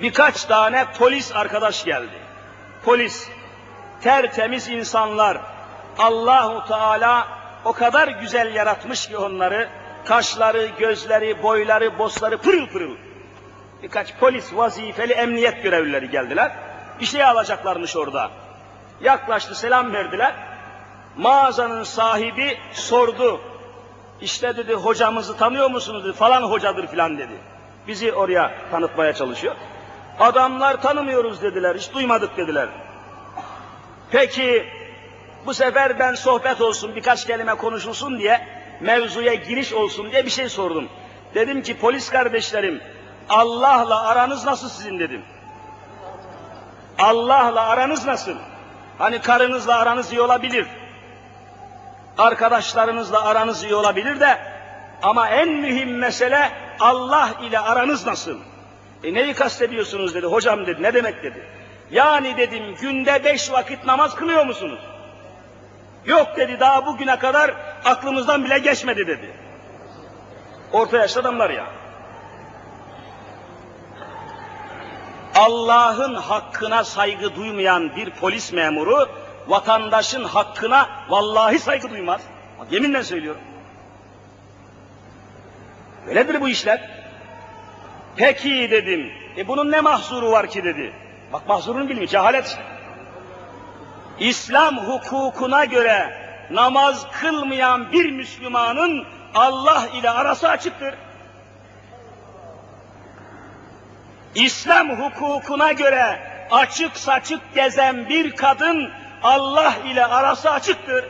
Birkaç 0.00 0.44
tane 0.44 0.86
polis 0.98 1.32
arkadaş 1.32 1.84
geldi. 1.84 2.18
Polis, 2.84 3.28
tertemiz 4.00 4.68
insanlar. 4.68 5.40
Allahu 5.98 6.68
Teala 6.68 7.28
o 7.64 7.72
kadar 7.72 8.08
güzel 8.08 8.54
yaratmış 8.54 9.06
ki 9.06 9.16
onları. 9.16 9.68
Kaşları, 10.04 10.66
gözleri, 10.78 11.42
boyları, 11.42 11.98
bosları 11.98 12.38
pırıl 12.38 12.66
pırıl. 12.66 12.96
Birkaç 13.82 14.14
polis 14.14 14.54
vazifeli 14.54 15.12
emniyet 15.12 15.62
görevlileri 15.62 16.10
geldiler. 16.10 16.52
Bir 17.00 17.06
şey 17.06 17.24
alacaklarmış 17.24 17.96
orada. 17.96 18.30
Yaklaştı, 19.00 19.54
selam 19.54 19.92
verdiler. 19.92 20.34
Mağazanın 21.16 21.84
sahibi 21.84 22.58
sordu. 22.72 23.40
İşte 24.22 24.56
dedi 24.56 24.74
hocamızı 24.74 25.36
tanıyor 25.36 25.70
musunuz 25.70 26.04
dedi. 26.04 26.12
Falan 26.12 26.42
hocadır 26.42 26.86
filan 26.86 27.18
dedi. 27.18 27.32
Bizi 27.88 28.12
oraya 28.12 28.52
tanıtmaya 28.70 29.12
çalışıyor. 29.12 29.54
Adamlar 30.20 30.82
tanımıyoruz 30.82 31.42
dediler. 31.42 31.76
Hiç 31.76 31.94
duymadık 31.94 32.36
dediler. 32.36 32.68
Peki 34.10 34.66
bu 35.46 35.54
sefer 35.54 35.98
ben 35.98 36.14
sohbet 36.14 36.60
olsun 36.60 36.96
birkaç 36.96 37.26
kelime 37.26 37.54
konuşulsun 37.54 38.18
diye 38.18 38.46
mevzuya 38.80 39.34
giriş 39.34 39.72
olsun 39.72 40.12
diye 40.12 40.24
bir 40.24 40.30
şey 40.30 40.48
sordum. 40.48 40.88
Dedim 41.34 41.62
ki 41.62 41.78
polis 41.78 42.10
kardeşlerim 42.10 42.80
Allah'la 43.28 44.06
aranız 44.06 44.44
nasıl 44.44 44.68
sizin 44.68 44.98
dedim. 44.98 45.22
Allah'la 46.98 47.68
aranız 47.68 48.06
nasıl? 48.06 48.36
Hani 48.98 49.20
karınızla 49.20 49.78
aranız 49.78 50.12
iyi 50.12 50.20
olabilir. 50.20 50.66
Arkadaşlarınızla 52.18 53.24
aranız 53.24 53.64
iyi 53.64 53.74
olabilir 53.74 54.20
de 54.20 54.38
ama 55.02 55.28
en 55.28 55.48
mühim 55.48 55.98
mesele 55.98 56.50
Allah 56.80 57.30
ile 57.42 57.58
aranız 57.58 58.06
nasıl? 58.06 58.38
E 59.04 59.14
neyi 59.14 59.34
kastediyorsunuz 59.34 60.14
dedi. 60.14 60.26
Hocam 60.26 60.66
dedi 60.66 60.82
ne 60.82 60.94
demek 60.94 61.22
dedi. 61.22 61.46
Yani 61.90 62.36
dedim 62.36 62.74
günde 62.80 63.24
beş 63.24 63.52
vakit 63.52 63.84
namaz 63.84 64.14
kılıyor 64.14 64.46
musunuz? 64.46 64.80
Yok 66.06 66.36
dedi 66.36 66.60
daha 66.60 66.86
bugüne 66.86 67.18
kadar 67.18 67.54
aklımızdan 67.84 68.44
bile 68.44 68.58
geçmedi 68.58 69.06
dedi. 69.06 69.30
Orta 70.72 70.98
yaşlı 70.98 71.20
adamlar 71.20 71.50
ya. 71.50 71.66
Allah'ın 75.34 76.14
hakkına 76.14 76.84
saygı 76.84 77.36
duymayan 77.36 77.96
bir 77.96 78.10
polis 78.10 78.52
memuru 78.52 79.08
vatandaşın 79.46 80.24
hakkına 80.24 80.88
vallahi 81.08 81.58
saygı 81.58 81.90
duymaz. 81.90 82.20
Bak, 82.60 82.72
yeminle 82.72 83.02
söylüyorum. 83.02 83.40
Öyledir 86.08 86.40
bu 86.40 86.48
işler. 86.48 86.90
Peki 88.16 88.70
dedim. 88.70 89.12
E 89.36 89.48
bunun 89.48 89.72
ne 89.72 89.80
mahsuru 89.80 90.30
var 90.30 90.46
ki 90.46 90.64
dedi. 90.64 90.92
Bak 91.32 91.48
mahzurunu 91.48 91.88
bilmiyor. 91.88 92.08
Cehalet 92.08 92.46
işte. 92.46 92.62
İslam 94.18 94.76
hukukuna 94.78 95.64
göre 95.64 96.22
namaz 96.50 97.06
kılmayan 97.12 97.92
bir 97.92 98.10
Müslümanın 98.10 99.06
Allah 99.34 99.88
ile 99.94 100.10
arası 100.10 100.48
açıktır. 100.48 100.94
İslam 104.34 104.90
hukukuna 104.90 105.72
göre 105.72 106.20
açık 106.50 106.96
saçık 106.96 107.54
gezen 107.54 108.08
bir 108.08 108.36
kadın 108.36 108.90
Allah 109.22 109.74
ile 109.86 110.06
arası 110.06 110.50
açıktır. 110.50 111.04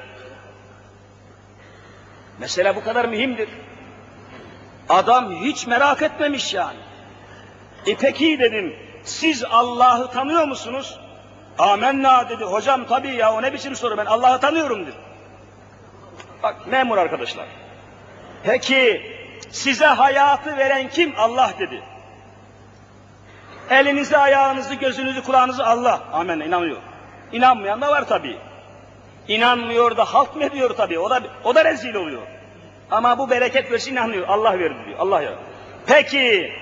Mesele 2.39 2.77
bu 2.77 2.85
kadar 2.85 3.05
mühimdir. 3.05 3.49
Adam 4.89 5.45
hiç 5.45 5.67
merak 5.67 6.03
etmemiş 6.03 6.55
yani. 6.55 6.79
E 7.87 7.97
peki 7.97 8.39
dedim, 8.39 8.77
siz 9.05 9.45
Allah'ı 9.45 10.11
tanıyor 10.11 10.45
musunuz? 10.45 10.99
Amenna 11.59 12.29
dedi, 12.29 12.45
hocam 12.45 12.87
tabii 12.87 13.15
ya 13.15 13.33
o 13.33 13.43
ne 13.43 13.53
biçim 13.53 13.77
soru 13.77 13.97
ben 13.97 14.07
Allah'ı 14.07 14.41
tanıyorum 14.41 14.87
dedi. 14.87 14.97
Bak 16.43 16.67
memur 16.67 16.99
arkadaşlar. 16.99 17.47
Peki 18.43 19.03
size 19.51 19.87
hayatı 19.87 20.57
veren 20.57 20.89
kim? 20.89 21.15
Allah 21.17 21.53
dedi. 21.59 21.83
Elinizi, 23.71 24.17
ayağınızı, 24.17 24.75
gözünüzü, 24.75 25.23
kulağınızı 25.23 25.67
Allah. 25.67 26.01
Amen 26.13 26.41
inanıyor. 26.41 26.92
İnanmayan 27.33 27.81
da 27.81 27.91
var 27.91 28.09
tabii. 28.09 28.39
İnanmıyor 29.29 29.97
da 29.97 30.05
halk 30.05 30.37
mı 30.37 30.53
diyor 30.53 30.71
tabii. 30.77 30.99
O 30.99 31.11
da 31.11 31.23
o 31.45 31.55
da 31.55 31.65
rezil 31.65 31.95
oluyor. 31.95 32.23
Ama 32.91 33.19
bu 33.19 33.31
bereket 33.31 33.73
versin 33.73 33.93
inanıyor. 33.93 34.29
Allah 34.29 34.59
verdi 34.59 34.79
diyor. 34.87 34.99
Allah 34.99 35.23
ya. 35.23 35.33
Peki 35.87 36.53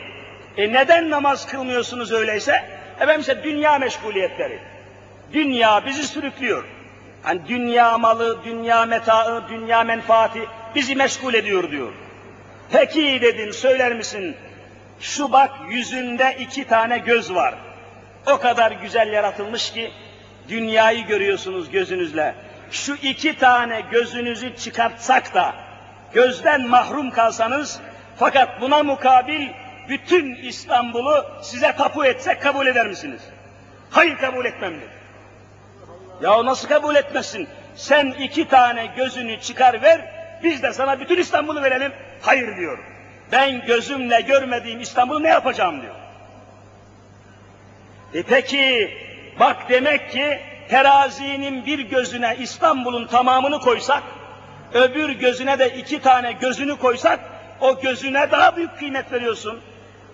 e 0.56 0.72
neden 0.72 1.10
namaz 1.10 1.46
kılmıyorsunuz 1.46 2.12
öyleyse? 2.12 2.64
Efendim 3.00 3.20
işte 3.20 3.42
dünya 3.42 3.78
meşguliyetleri. 3.78 4.58
Dünya 5.32 5.86
bizi 5.86 6.08
sürüklüyor. 6.08 6.64
Hani 7.22 7.48
dünya 7.48 7.98
malı, 7.98 8.44
dünya 8.44 8.86
metaı, 8.86 9.48
dünya 9.48 9.84
menfaati 9.84 10.46
bizi 10.74 10.96
meşgul 10.96 11.34
ediyor 11.34 11.70
diyor. 11.70 11.92
Peki 12.72 13.18
dedim 13.22 13.52
söyler 13.52 13.92
misin? 13.92 14.36
Şu 15.00 15.32
bak 15.32 15.50
yüzünde 15.70 16.36
iki 16.40 16.64
tane 16.64 16.98
göz 16.98 17.34
var. 17.34 17.54
O 18.26 18.38
kadar 18.38 18.72
güzel 18.72 19.12
yaratılmış 19.12 19.72
ki 19.72 19.90
dünyayı 20.48 21.06
görüyorsunuz 21.06 21.70
gözünüzle. 21.70 22.34
şu 22.70 22.94
iki 22.94 23.38
tane 23.38 23.80
gözünüzü 23.90 24.56
çıkartsak 24.56 25.34
da 25.34 25.54
gözden 26.12 26.68
mahrum 26.68 27.10
kalsanız 27.10 27.80
fakat 28.16 28.60
buna 28.60 28.82
mukabil 28.82 29.48
bütün 29.88 30.34
İstanbul'u 30.34 31.26
size 31.42 31.72
tapu 31.72 32.04
etsek 32.04 32.42
kabul 32.42 32.66
eder 32.66 32.86
misiniz? 32.86 33.22
Hayır 33.90 34.16
kabul 34.16 34.44
etmem 34.44 34.74
dedi. 34.74 35.00
Ya 36.22 36.44
nasıl 36.44 36.68
kabul 36.68 36.94
etmezsin? 36.94 37.48
Sen 37.74 38.06
iki 38.06 38.48
tane 38.48 38.86
gözünü 38.96 39.40
çıkar 39.40 39.82
ver, 39.82 40.00
biz 40.42 40.62
de 40.62 40.72
sana 40.72 41.00
bütün 41.00 41.18
İstanbul'u 41.18 41.62
verelim. 41.62 41.92
Hayır 42.22 42.56
diyor. 42.56 42.78
Ben 43.32 43.66
gözümle 43.66 44.20
görmediğim 44.20 44.80
İstanbul'u 44.80 45.22
ne 45.22 45.28
yapacağım 45.28 45.82
diyor. 45.82 45.94
E 48.14 48.22
peki, 48.22 48.90
bak 49.38 49.56
demek 49.68 50.10
ki 50.10 50.40
terazinin 50.68 51.66
bir 51.66 51.78
gözüne 51.78 52.36
İstanbul'un 52.40 53.06
tamamını 53.06 53.60
koysak, 53.60 54.02
öbür 54.74 55.10
gözüne 55.10 55.58
de 55.58 55.76
iki 55.76 56.00
tane 56.00 56.32
gözünü 56.32 56.78
koysak, 56.78 57.20
o 57.60 57.80
gözüne 57.80 58.30
daha 58.30 58.56
büyük 58.56 58.78
kıymet 58.78 59.12
veriyorsun. 59.12 59.60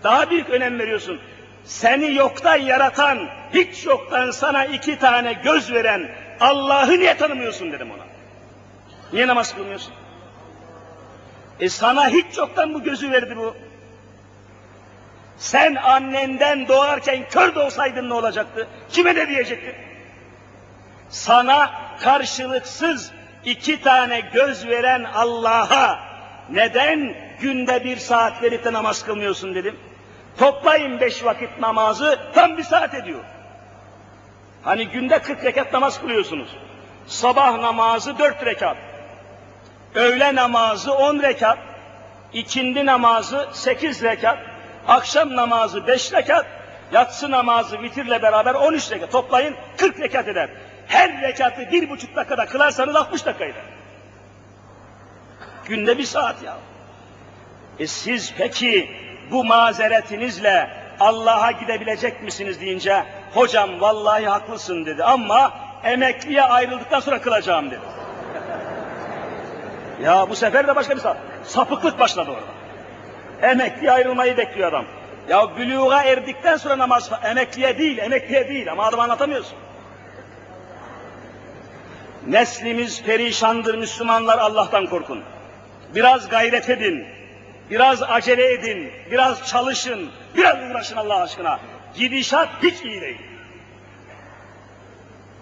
Daha 0.04 0.30
büyük 0.30 0.50
önem 0.50 0.78
veriyorsun. 0.78 1.20
Seni 1.64 2.14
yoktan 2.14 2.56
yaratan, 2.56 3.28
hiç 3.54 3.86
yoktan 3.86 4.30
sana 4.30 4.64
iki 4.64 4.98
tane 4.98 5.32
göz 5.32 5.72
veren 5.72 6.10
Allah'ı 6.40 6.98
niye 6.98 7.16
tanımıyorsun 7.16 7.72
dedim 7.72 7.90
ona. 7.90 8.04
Niye 9.12 9.26
namaz 9.26 9.54
kılmıyorsun? 9.54 9.94
E 11.60 11.68
sana 11.68 12.08
hiç 12.08 12.38
yoktan 12.38 12.74
bu 12.74 12.82
gözü 12.82 13.10
verdi 13.10 13.36
bu. 13.36 13.56
Sen 15.38 15.74
annenden 15.74 16.68
doğarken 16.68 17.28
kör 17.28 17.54
de 17.54 17.60
olsaydın 17.60 18.08
ne 18.08 18.14
olacaktı? 18.14 18.68
Kime 18.90 19.16
de 19.16 19.28
diyecekti? 19.28 19.74
Sana 21.08 21.70
karşılıksız 22.00 23.12
iki 23.44 23.82
tane 23.82 24.20
göz 24.20 24.68
veren 24.68 25.04
Allah'a 25.04 25.98
neden 26.50 27.14
günde 27.40 27.84
bir 27.84 27.96
saat 27.96 28.42
verip 28.42 28.64
de 28.64 28.72
namaz 28.72 29.04
kılmıyorsun 29.04 29.54
dedim. 29.54 29.76
Toplayın 30.38 31.00
beş 31.00 31.24
vakit 31.24 31.60
namazı 31.60 32.18
tam 32.34 32.56
bir 32.56 32.62
saat 32.62 32.94
ediyor. 32.94 33.24
Hani 34.62 34.88
günde 34.88 35.18
40 35.18 35.44
rekat 35.44 35.72
namaz 35.72 36.00
kılıyorsunuz. 36.00 36.48
Sabah 37.06 37.58
namazı 37.58 38.18
dört 38.18 38.46
rekat. 38.46 38.76
Öğle 39.94 40.34
namazı 40.34 40.94
on 40.94 41.22
rekat. 41.22 41.58
ikindi 42.32 42.86
namazı 42.86 43.48
sekiz 43.52 44.02
rekat. 44.02 44.38
Akşam 44.88 45.36
namazı 45.36 45.86
beş 45.86 46.12
rekat. 46.12 46.46
Yatsı 46.92 47.30
namazı 47.30 47.82
vitirle 47.82 48.22
beraber 48.22 48.54
on 48.54 48.72
üç 48.72 48.90
rekat. 48.90 49.12
Toplayın 49.12 49.54
40 49.76 50.00
rekat 50.00 50.28
eder. 50.28 50.48
Her 50.86 51.22
rekatı 51.22 51.70
bir 51.72 51.90
buçuk 51.90 52.16
dakikada 52.16 52.46
kılarsanız 52.46 52.96
60 52.96 53.26
dakika. 53.26 53.46
Günde 55.64 55.98
bir 55.98 56.04
saat 56.04 56.42
ya. 56.42 56.56
E 57.78 57.86
siz 57.86 58.34
peki 58.38 58.90
bu 59.30 59.44
mazeretinizle 59.44 60.70
Allah'a 61.00 61.50
gidebilecek 61.50 62.22
misiniz 62.22 62.60
deyince 62.60 63.04
hocam 63.34 63.80
vallahi 63.80 64.26
haklısın 64.26 64.86
dedi 64.86 65.04
ama 65.04 65.52
emekliye 65.84 66.42
ayrıldıktan 66.42 67.00
sonra 67.00 67.20
kılacağım 67.20 67.70
dedi. 67.70 67.80
ya 70.02 70.30
bu 70.30 70.36
sefer 70.36 70.66
de 70.66 70.76
başka 70.76 70.96
bir 70.96 71.00
sap 71.00 71.16
sapıklık 71.44 71.98
başladı 71.98 72.30
orada. 72.30 72.55
Emekliye 73.42 73.92
ayrılmayı 73.92 74.36
bekliyor 74.36 74.68
adam. 74.68 74.84
Ya 75.28 75.56
büluğa 75.56 76.02
erdikten 76.04 76.56
sonra 76.56 76.78
namaz 76.78 77.10
emekliye 77.24 77.78
değil, 77.78 77.98
emekliye 77.98 78.48
değil 78.48 78.72
ama 78.72 78.84
adam 78.84 79.00
anlatamıyorsun. 79.00 79.58
Neslimiz 82.26 83.02
perişandır 83.02 83.74
Müslümanlar 83.74 84.38
Allah'tan 84.38 84.86
korkun. 84.86 85.22
Biraz 85.94 86.28
gayret 86.28 86.70
edin, 86.70 87.06
biraz 87.70 88.02
acele 88.02 88.52
edin, 88.52 88.92
biraz 89.10 89.46
çalışın, 89.46 90.10
biraz 90.36 90.70
uğraşın 90.70 90.96
Allah 90.96 91.22
aşkına. 91.22 91.60
Gidişat 91.94 92.48
hiç 92.62 92.84
iyi 92.84 93.00
değil. 93.00 93.20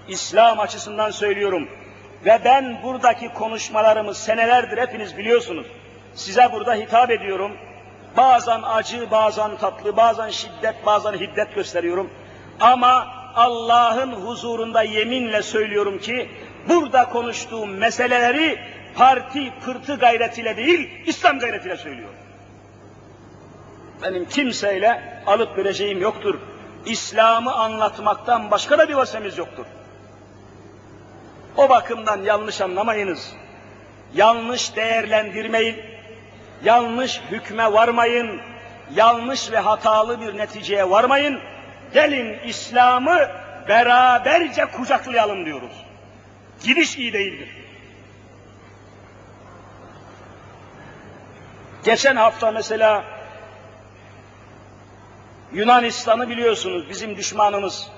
İslam 0.08 0.60
açısından 0.60 1.10
söylüyorum 1.10 1.68
ve 2.24 2.40
ben 2.44 2.82
buradaki 2.82 3.28
konuşmalarımı 3.28 4.14
senelerdir 4.14 4.78
hepiniz 4.78 5.18
biliyorsunuz. 5.18 5.66
Size 6.14 6.52
burada 6.52 6.74
hitap 6.74 7.10
ediyorum. 7.10 7.52
Bazen 8.16 8.62
acı, 8.62 9.10
bazen 9.10 9.56
tatlı, 9.56 9.96
bazen 9.96 10.30
şiddet, 10.30 10.86
bazen 10.86 11.12
hiddet 11.12 11.54
gösteriyorum. 11.54 12.10
Ama 12.60 13.06
Allah'ın 13.34 14.12
huzurunda 14.12 14.82
yeminle 14.82 15.42
söylüyorum 15.42 15.98
ki 15.98 16.30
burada 16.68 17.08
konuştuğum 17.08 17.70
meseleleri 17.70 18.58
parti 18.94 19.52
pırtı 19.64 19.96
gayretiyle 19.96 20.56
değil, 20.56 20.90
İslam 21.06 21.38
gayretiyle 21.38 21.76
söylüyorum. 21.76 22.14
Benim 24.02 24.24
kimseyle 24.24 25.22
alıp 25.26 25.58
vereceğim 25.58 26.00
yoktur. 26.00 26.38
İslam'ı 26.86 27.54
anlatmaktan 27.54 28.50
başka 28.50 28.78
da 28.78 28.88
bir 28.88 28.94
vasemiz 28.94 29.38
yoktur. 29.38 29.66
O 31.56 31.68
bakımdan 31.68 32.22
yanlış 32.22 32.60
anlamayınız. 32.60 33.32
Yanlış 34.14 34.76
değerlendirmeyin. 34.76 35.93
Yanlış 36.64 37.20
hükme 37.30 37.72
varmayın. 37.72 38.40
Yanlış 38.94 39.52
ve 39.52 39.58
hatalı 39.58 40.20
bir 40.20 40.38
neticeye 40.38 40.90
varmayın. 40.90 41.40
Gelin 41.94 42.38
İslam'ı 42.38 43.30
beraberce 43.68 44.64
kucaklayalım 44.64 45.46
diyoruz. 45.46 45.84
Gidiş 46.64 46.96
iyi 46.96 47.12
değildir. 47.12 47.48
Geçen 51.84 52.16
hafta 52.16 52.50
mesela 52.50 53.04
Yunanistan'ı 55.52 56.28
biliyorsunuz 56.28 56.88
bizim 56.88 57.16
düşmanımız. 57.16 57.90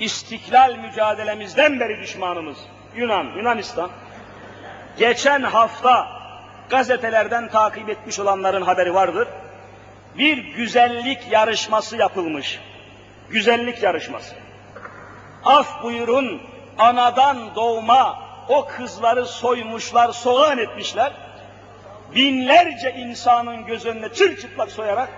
İstiklal 0.00 0.76
mücadelemizden 0.76 1.80
beri 1.80 2.00
düşmanımız. 2.00 2.58
Yunan, 2.96 3.24
Yunanistan. 3.36 3.90
Geçen 4.98 5.42
hafta 5.42 6.19
gazetelerden 6.70 7.48
takip 7.48 7.88
etmiş 7.88 8.20
olanların 8.20 8.62
haberi 8.62 8.94
vardır. 8.94 9.28
Bir 10.18 10.36
güzellik 10.36 11.32
yarışması 11.32 11.96
yapılmış. 11.96 12.60
Güzellik 13.30 13.82
yarışması. 13.82 14.34
Af 15.44 15.82
buyurun 15.82 16.42
anadan 16.78 17.54
doğma 17.54 18.18
o 18.48 18.66
kızları 18.66 19.26
soymuşlar, 19.26 20.12
soğan 20.12 20.58
etmişler. 20.58 21.12
Binlerce 22.14 22.92
insanın 22.92 23.66
göz 23.66 23.86
önüne 23.86 24.08
çırçıplak 24.08 24.70
soyarak 24.70 25.08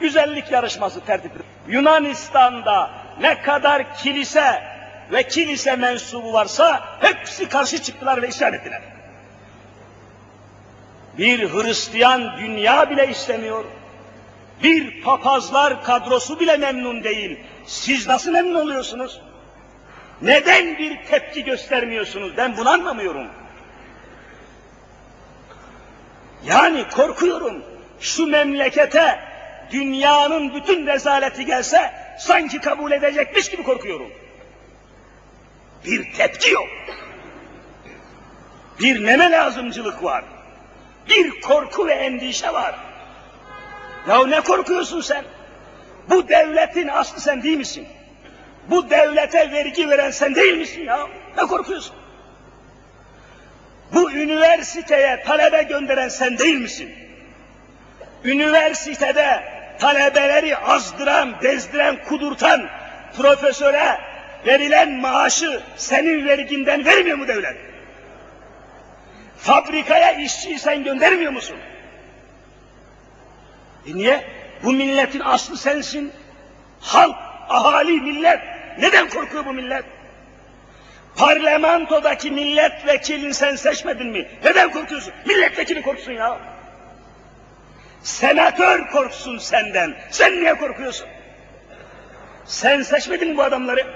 güzellik 0.00 0.52
yarışması 0.52 1.00
tertip 1.00 1.32
Yunanistan'da 1.68 2.90
ne 3.20 3.42
kadar 3.42 3.96
kilise 3.96 4.62
ve 5.12 5.22
kilise 5.22 5.76
mensubu 5.76 6.32
varsa 6.32 6.82
hepsi 7.00 7.48
karşı 7.48 7.82
çıktılar 7.82 8.22
ve 8.22 8.28
isyan 8.28 8.52
ettiler. 8.52 8.99
Bir 11.18 11.48
Hristiyan 11.48 12.38
dünya 12.38 12.90
bile 12.90 13.08
istemiyor. 13.08 13.64
Bir 14.62 15.02
papazlar 15.02 15.84
kadrosu 15.84 16.40
bile 16.40 16.56
memnun 16.56 17.04
değil. 17.04 17.38
Siz 17.66 18.06
nasıl 18.06 18.32
memnun 18.32 18.60
oluyorsunuz? 18.60 19.20
Neden 20.22 20.78
bir 20.78 21.04
tepki 21.10 21.44
göstermiyorsunuz? 21.44 22.36
Ben 22.36 22.56
bunu 22.56 22.68
anlamıyorum. 22.70 23.26
Yani 26.44 26.84
korkuyorum. 26.88 27.64
Şu 28.00 28.26
memlekete 28.26 29.18
dünyanın 29.72 30.54
bütün 30.54 30.86
rezaleti 30.86 31.46
gelse 31.46 31.92
sanki 32.18 32.60
kabul 32.60 32.92
edecekmiş 32.92 33.50
gibi 33.50 33.62
korkuyorum. 33.62 34.10
Bir 35.84 36.12
tepki 36.12 36.50
yok. 36.50 36.68
Bir 38.80 39.06
neme 39.06 39.30
lazımcılık 39.30 40.04
var. 40.04 40.24
Bir 41.08 41.40
korku 41.40 41.86
ve 41.86 41.92
endişe 41.92 42.52
var. 42.52 42.74
Ya 44.08 44.26
ne 44.26 44.40
korkuyorsun 44.40 45.00
sen? 45.00 45.24
Bu 46.08 46.28
devletin 46.28 46.88
aslı 46.88 47.20
sen 47.20 47.42
değil 47.42 47.58
misin? 47.58 47.88
Bu 48.66 48.90
devlete 48.90 49.52
vergi 49.52 49.88
veren 49.88 50.10
sen 50.10 50.34
değil 50.34 50.54
misin 50.54 50.84
ya? 50.84 51.06
Ne 51.36 51.46
korkuyorsun? 51.46 51.96
Bu 53.92 54.12
üniversiteye 54.12 55.22
talebe 55.22 55.62
gönderen 55.62 56.08
sen 56.08 56.38
değil 56.38 56.58
misin? 56.60 56.94
Üniversitede 58.24 59.42
talebeleri 59.78 60.56
azdıran, 60.56 61.42
bezdiren, 61.42 62.04
kudurtan 62.04 62.68
profesöre 63.16 63.98
verilen 64.46 64.92
maaşı 64.92 65.62
senin 65.76 66.26
verginden 66.26 66.84
vermiyor 66.84 67.18
mu 67.18 67.28
devlet? 67.28 67.69
Fabrikaya 69.40 70.12
işçiyi 70.12 70.58
sen 70.58 70.84
göndermiyor 70.84 71.32
musun? 71.32 71.56
E 73.86 73.94
niye? 73.94 74.24
Bu 74.64 74.72
milletin 74.72 75.20
aslı 75.20 75.56
sensin. 75.56 76.12
Halk, 76.80 77.16
ahali, 77.48 78.00
millet. 78.00 78.40
Neden 78.78 79.08
korkuyor 79.08 79.46
bu 79.46 79.52
millet? 79.52 79.84
Parlamentodaki 81.16 82.30
milletvekilini 82.30 83.34
sen 83.34 83.56
seçmedin 83.56 84.06
mi? 84.06 84.28
Neden 84.44 84.72
korkuyorsun? 84.72 85.12
Milletvekili 85.26 85.82
korksun 85.82 86.12
ya. 86.12 86.38
Senatör 88.02 88.88
korksun 88.88 89.38
senden. 89.38 89.96
Sen 90.10 90.40
niye 90.40 90.54
korkuyorsun? 90.54 91.06
Sen 92.44 92.82
seçmedin 92.82 93.28
mi 93.28 93.36
bu 93.36 93.42
adamları? 93.42 93.86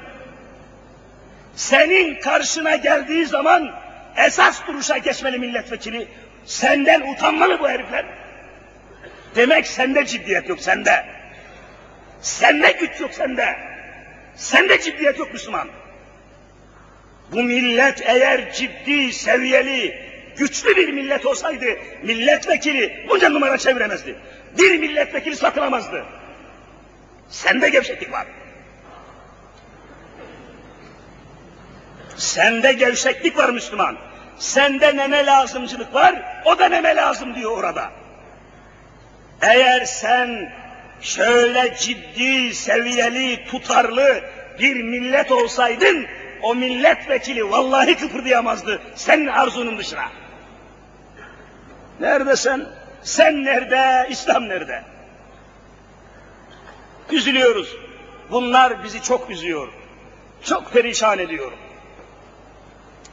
Senin 1.57 2.21
karşına 2.21 2.77
geldiği 2.77 3.27
zaman 3.27 3.84
esas 4.17 4.67
duruşa 4.67 4.99
geçmeli 4.99 5.39
milletvekili. 5.39 6.09
Senden 6.45 7.13
utanmalı 7.13 7.61
bu 7.61 7.69
herifler. 7.69 8.05
Demek 9.37 9.67
sende 9.67 10.07
ciddiyet 10.07 10.49
yok 10.49 10.61
sende. 10.61 11.05
Sende 12.21 12.73
güç 12.73 13.01
yok 13.01 13.15
sende. 13.15 13.57
Sende 14.35 14.81
ciddiyet 14.81 15.19
yok 15.19 15.33
Müslüman. 15.33 15.69
Bu 17.33 17.43
millet 17.43 18.03
eğer 18.07 18.53
ciddi, 18.53 19.13
seviyeli, 19.13 19.99
güçlü 20.37 20.77
bir 20.77 20.93
millet 20.93 21.27
olsaydı 21.27 21.67
milletvekili 22.03 23.07
bunca 23.09 23.29
numara 23.29 23.59
çeviremezdi. 23.59 24.17
Bir 24.59 24.79
milletvekili 24.79 25.37
satılamazdı. 25.37 26.05
Sende 27.29 27.69
gevşeklik 27.69 28.13
var. 28.13 28.27
Sende 32.25 32.73
gevşeklik 32.73 33.39
var 33.39 33.49
Müslüman. 33.49 33.97
Sende 34.39 34.97
neme 34.97 35.27
lazımcılık 35.27 35.95
var, 35.95 36.43
o 36.45 36.59
da 36.59 36.69
neme 36.69 36.97
lazım 36.97 37.35
diyor 37.35 37.59
orada. 37.59 37.91
Eğer 39.43 39.85
sen 39.85 40.53
şöyle 41.01 41.77
ciddi, 41.77 42.55
seviyeli, 42.55 43.45
tutarlı 43.45 44.21
bir 44.59 44.83
millet 44.83 45.33
olsaydın, 45.33 46.07
o 46.43 46.55
milletvekili 46.55 47.51
vallahi 47.51 47.97
kıpırdayamazdı 47.97 48.83
senin 48.95 49.27
arzunun 49.27 49.79
dışına. 49.79 50.05
Nerede 52.01 52.37
sen? 52.37 52.67
Sen 53.03 53.45
nerede? 53.45 54.07
İslam 54.11 54.49
nerede? 54.49 54.83
Üzülüyoruz. 57.11 57.77
Bunlar 58.31 58.85
bizi 58.85 59.03
çok 59.03 59.31
üzüyor. 59.31 59.69
Çok 60.45 60.73
perişan 60.73 61.19
ediyor. 61.19 61.53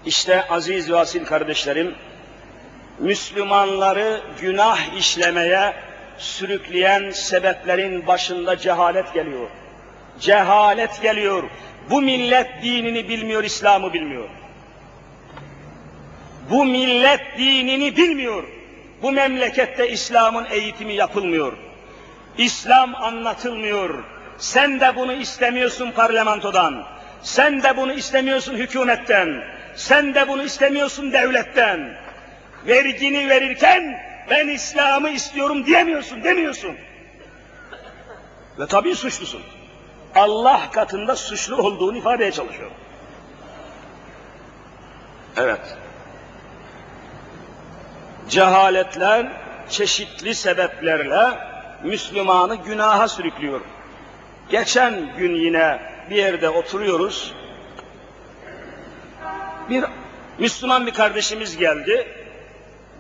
İşte 0.06 0.48
aziz 0.48 0.92
ve 0.92 0.98
asil 0.98 1.26
kardeşlerim, 1.26 1.96
Müslümanları 3.00 4.22
günah 4.42 4.98
işlemeye 4.98 5.74
sürükleyen 6.18 7.12
sebeplerin 7.12 8.08
başında 8.08 8.58
cehalet 8.58 9.14
geliyor. 9.14 9.50
Cehalet 10.20 11.02
geliyor. 11.02 11.44
Bu 11.90 12.02
millet 12.02 12.64
dinini 12.64 13.10
bilmiyor, 13.10 13.44
İslam'ı 13.44 13.94
bilmiyor. 13.94 14.30
Bu 16.50 16.66
millet 16.66 17.22
dinini 17.38 17.98
bilmiyor. 17.98 18.44
Bu 19.02 19.12
memlekette 19.12 19.90
İslam'ın 19.90 20.46
eğitimi 20.52 20.94
yapılmıyor. 20.94 21.54
İslam 22.38 22.96
anlatılmıyor. 22.96 24.04
Sen 24.38 24.80
de 24.80 24.96
bunu 24.96 25.14
istemiyorsun 25.14 25.92
parlamentodan. 25.92 26.84
Sen 27.22 27.64
de 27.64 27.78
bunu 27.78 27.94
istemiyorsun 27.94 28.56
hükümetten. 28.56 29.44
Sen 29.76 30.16
de 30.16 30.28
bunu 30.28 30.44
istemiyorsun 30.44 31.14
devletten. 31.14 31.98
Vergini 32.68 33.30
verirken 33.30 34.02
ben 34.30 34.48
İslam'ı 34.48 35.10
istiyorum 35.10 35.66
diyemiyorsun, 35.66 36.24
demiyorsun. 36.24 36.76
Ve 38.60 38.68
tabii 38.68 38.96
suçlusun. 38.96 39.42
Allah 40.16 40.62
katında 40.72 41.16
suçlu 41.16 41.56
olduğunu 41.56 41.98
ifadeye 41.98 42.32
çalışıyor. 42.32 42.72
Evet. 45.38 45.78
Cehaletler 48.30 49.32
çeşitli 49.70 50.36
sebeplerle 50.36 51.38
Müslümanı 51.84 52.56
günaha 52.56 53.08
sürüklüyor. 53.08 53.62
Geçen 54.50 55.18
gün 55.18 55.36
yine 55.36 55.80
bir 56.10 56.16
yerde 56.16 56.50
oturuyoruz. 56.50 57.34
Bir 59.70 59.84
Müslüman 60.40 60.88
bir 60.88 60.94
kardeşimiz 60.94 61.58
geldi. 61.58 62.08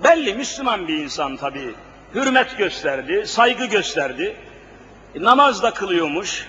Belli 0.03 0.33
Müslüman 0.33 0.87
bir 0.87 0.97
insan 0.97 1.37
tabii. 1.37 1.73
Hürmet 2.15 2.57
gösterdi, 2.57 3.27
saygı 3.27 3.65
gösterdi. 3.65 4.35
E, 5.15 5.23
namaz 5.23 5.63
da 5.63 5.73
kılıyormuş. 5.73 6.47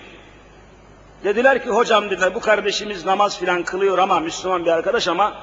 Dediler 1.23 1.63
ki 1.63 1.69
hocam 1.69 2.09
dediler 2.09 2.35
bu 2.35 2.39
kardeşimiz 2.39 3.05
namaz 3.05 3.39
filan 3.39 3.63
kılıyor 3.63 3.97
ama 3.97 4.19
Müslüman 4.19 4.65
bir 4.65 4.71
arkadaş 4.71 5.07
ama 5.07 5.33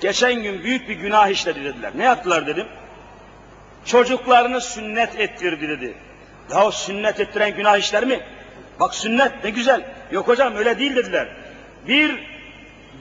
geçen 0.00 0.42
gün 0.42 0.64
büyük 0.64 0.88
bir 0.88 0.94
günah 0.94 1.28
işledi 1.28 1.64
dediler. 1.64 1.92
Ne 1.94 2.04
yaptılar 2.04 2.46
dedim. 2.46 2.66
Çocuklarını 3.84 4.60
sünnet 4.60 5.20
ettirdi 5.20 5.68
dedi. 5.68 5.94
Ya 6.50 6.64
o 6.64 6.70
sünnet 6.70 7.20
ettiren 7.20 7.56
günah 7.56 7.78
işler 7.78 8.04
mi? 8.04 8.20
Bak 8.80 8.94
sünnet 8.94 9.44
ne 9.44 9.50
güzel. 9.50 9.84
Yok 10.10 10.28
hocam 10.28 10.56
öyle 10.56 10.78
değil 10.78 10.96
dediler. 10.96 11.28
Bir 11.88 12.29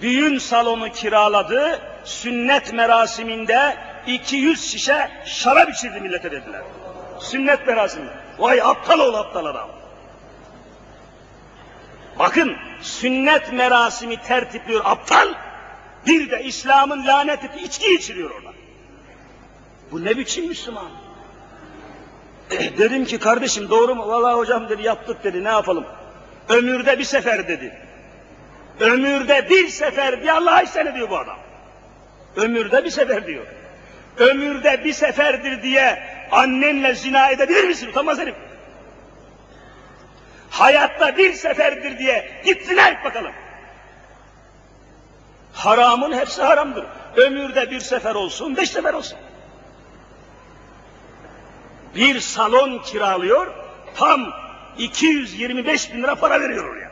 düğün 0.01 0.37
salonu 0.37 0.91
kiraladı, 0.91 1.81
sünnet 2.03 2.73
merasiminde 2.73 3.77
200 4.07 4.71
şişe 4.71 5.11
şarap 5.25 5.69
içirdi 5.69 5.99
millete 5.99 6.31
dediler. 6.31 6.61
Sünnet 7.19 7.67
merasimi. 7.67 8.09
Vay 8.39 8.61
aptal 8.61 8.99
ol 8.99 9.13
aptal 9.13 9.45
adam. 9.45 9.69
Bakın 12.19 12.55
sünnet 12.81 13.53
merasimi 13.53 14.21
tertipliyor 14.21 14.81
aptal, 14.85 15.33
bir 16.07 16.31
de 16.31 16.43
İslam'ın 16.43 17.07
lanet 17.07 17.43
ettiği 17.43 17.63
içki 17.63 17.93
içiriyor 17.93 18.31
orada. 18.31 18.53
Bu 19.91 20.05
ne 20.05 20.17
biçim 20.17 20.47
Müslüman? 20.47 20.89
Eh, 22.51 22.77
dedim 22.77 23.05
ki 23.05 23.19
kardeşim 23.19 23.69
doğru 23.69 23.95
mu? 23.95 24.07
Vallahi 24.07 24.37
hocam 24.37 24.69
dedi 24.69 24.83
yaptık 24.83 25.23
dedi 25.23 25.43
ne 25.43 25.49
yapalım? 25.49 25.85
Ömürde 26.49 26.99
bir 26.99 27.03
sefer 27.03 27.47
dedi. 27.47 27.88
Ömürde 28.79 29.49
bir 29.49 29.67
sefer 29.67 30.21
diye 30.21 30.33
Allah'a 30.33 30.61
isyan 30.61 30.87
ediyor 30.87 31.09
bu 31.09 31.17
adam. 31.17 31.37
Ömürde 32.35 32.83
bir 32.83 32.89
sefer 32.89 33.27
diyor. 33.27 33.45
Ömürde 34.17 34.83
bir 34.83 34.93
seferdir 34.93 35.63
diye 35.63 36.03
annenle 36.31 36.95
zina 36.95 37.29
edebilir 37.29 37.63
misin? 37.63 37.87
Utanmaz 37.87 38.19
herif. 38.19 38.35
Hayatta 40.49 41.17
bir 41.17 41.33
seferdir 41.33 41.99
diye 41.99 42.41
git 42.45 42.71
et 42.71 43.03
bakalım. 43.03 43.31
Haramın 45.53 46.13
hepsi 46.13 46.41
haramdır. 46.41 46.85
Ömürde 47.15 47.71
bir 47.71 47.79
sefer 47.79 48.15
olsun, 48.15 48.57
beş 48.57 48.69
sefer 48.69 48.93
olsun. 48.93 49.17
Bir 51.95 52.19
salon 52.19 52.79
kiralıyor, 52.79 53.53
tam 53.95 54.33
225 54.77 55.93
bin 55.93 56.03
lira 56.03 56.15
para 56.15 56.41
veriyor 56.41 56.65
oraya. 56.65 56.91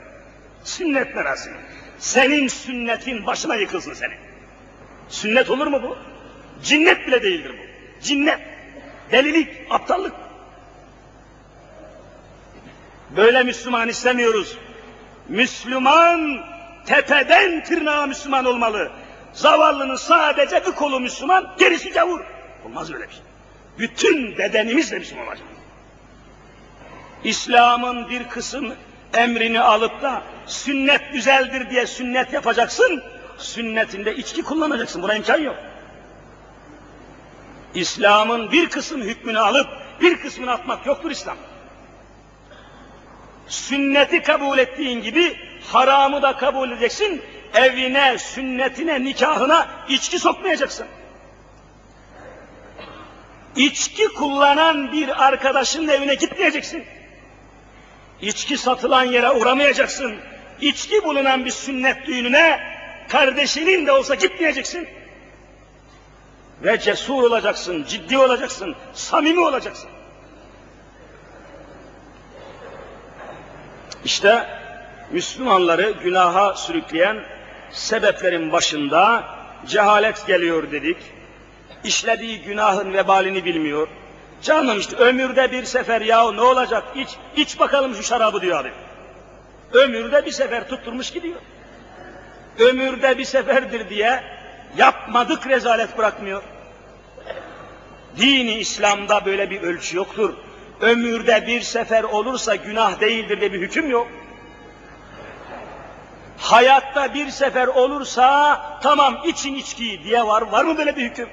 Sünnet 0.64 1.16
merasimi. 1.16 1.58
Senin 2.00 2.48
sünnetin 2.48 3.26
başına 3.26 3.56
yıkılsın 3.56 3.94
senin. 3.94 4.18
Sünnet 5.10 5.50
olur 5.50 5.68
mu 5.68 5.84
bu? 5.84 5.98
Cinnet 6.64 7.08
bile 7.08 7.24
değildir 7.24 7.52
bu. 7.58 7.68
Cinnet, 8.04 8.40
delilik, 9.12 9.50
aptallık. 9.70 10.14
Böyle 13.16 13.44
Müslüman 13.44 13.90
istemiyoruz. 13.90 14.58
Müslüman 15.30 16.46
tepeden 16.86 17.64
tırnağa 17.64 18.06
Müslüman 18.06 18.46
olmalı. 18.46 18.92
Zavallının 19.34 19.96
sadece 19.96 20.66
bir 20.66 20.72
kolu 20.72 21.00
Müslüman, 21.00 21.56
gerisi 21.60 21.90
gavur. 21.90 22.22
Olmaz 22.66 22.94
öyle 22.94 23.08
bir 23.08 23.14
şey. 23.14 23.24
Bütün 23.80 24.38
bedenimizle 24.38 25.00
Müslüman 25.00 25.28
olacak. 25.28 25.48
İslam'ın 27.24 28.10
bir 28.10 28.30
kısım 28.30 28.74
emrini 29.14 29.62
alıp 29.62 30.02
da 30.02 30.22
sünnet 30.46 31.14
güzeldir 31.14 31.70
diye 31.70 31.88
sünnet 31.88 32.34
yapacaksın, 32.34 33.04
sünnetinde 33.38 34.16
içki 34.16 34.44
kullanacaksın. 34.44 35.04
Buna 35.04 35.16
imkan 35.16 35.42
yok. 35.42 35.56
İslam'ın 37.74 38.52
bir 38.52 38.70
kısım 38.70 39.02
hükmünü 39.02 39.40
alıp 39.40 39.68
bir 40.02 40.18
kısmını 40.18 40.52
atmak 40.52 40.86
yoktur 40.86 41.12
İslam. 41.12 41.38
Sünneti 43.48 44.24
kabul 44.24 44.58
ettiğin 44.58 45.02
gibi 45.02 45.38
haramı 45.72 46.22
da 46.22 46.38
kabul 46.38 46.72
edeceksin. 46.72 47.22
Evine, 47.54 48.18
sünnetine, 48.18 49.04
nikahına 49.04 49.68
içki 49.90 50.20
sokmayacaksın. 50.20 50.88
İçki 53.56 54.08
kullanan 54.08 54.92
bir 54.92 55.28
arkadaşın 55.28 55.88
evine 55.88 56.16
gitmeyeceksin. 56.16 56.86
İçki 58.22 58.58
satılan 58.58 59.04
yere 59.04 59.32
uğramayacaksın. 59.32 60.16
İçki 60.62 61.04
bulunan 61.04 61.46
bir 61.46 61.52
sünnet 61.52 62.08
düğününe 62.08 62.60
kardeşinin 63.10 63.86
de 63.86 63.92
olsa 63.92 64.16
gitmeyeceksin. 64.16 64.88
Ve 66.64 66.80
cesur 66.80 67.24
olacaksın, 67.24 67.86
ciddi 67.88 68.18
olacaksın, 68.18 68.76
samimi 68.94 69.40
olacaksın. 69.40 69.90
İşte 74.06 74.48
Müslümanları 75.12 75.92
günaha 76.04 76.54
sürükleyen 76.54 77.18
sebeplerin 77.72 78.52
başında 78.52 79.24
cehalet 79.68 80.28
geliyor 80.28 80.72
dedik. 80.72 80.98
İşlediği 81.84 82.42
günahın 82.42 82.94
vebalini 82.94 83.46
bilmiyor. 83.46 83.88
Canım 84.42 84.80
işte 84.80 84.96
ömürde 84.96 85.52
bir 85.52 85.64
sefer 85.64 86.02
yahu 86.02 86.36
ne 86.36 86.42
olacak 86.42 86.84
iç, 86.96 87.10
iç 87.36 87.60
bakalım 87.60 87.96
şu 87.96 88.04
şarabı 88.04 88.42
diyor 88.42 88.60
abi. 88.60 88.72
Ömürde 89.74 90.26
bir 90.26 90.32
sefer 90.32 90.70
tutturmuş 90.70 91.12
gidiyor. 91.12 91.42
Ömürde 92.60 93.18
bir 93.18 93.26
seferdir 93.26 93.90
diye 93.90 94.24
yapmadık 94.78 95.48
rezalet 95.48 95.98
bırakmıyor. 95.98 96.44
Dini 98.18 98.54
İslam'da 98.54 99.26
böyle 99.26 99.50
bir 99.50 99.62
ölçü 99.62 99.98
yoktur. 99.98 100.34
Ömürde 100.82 101.48
bir 101.48 101.62
sefer 101.62 102.04
olursa 102.04 102.56
günah 102.56 103.00
değildir 103.00 103.40
diye 103.40 103.54
bir 103.54 103.62
hüküm 103.62 103.90
yok. 103.90 104.08
Hayatta 106.38 107.14
bir 107.14 107.30
sefer 107.30 107.68
olursa 107.68 108.80
tamam 108.84 109.18
için 109.26 109.56
içkiyi 109.56 110.04
diye 110.04 110.28
var. 110.28 110.42
Var 110.42 110.64
mı 110.64 110.78
böyle 110.78 110.96
bir 110.96 111.02
hüküm? 111.10 111.30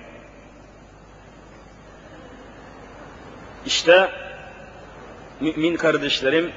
İşte 3.67 4.11
mümin 5.41 5.77
kardeşlerim 5.77 6.53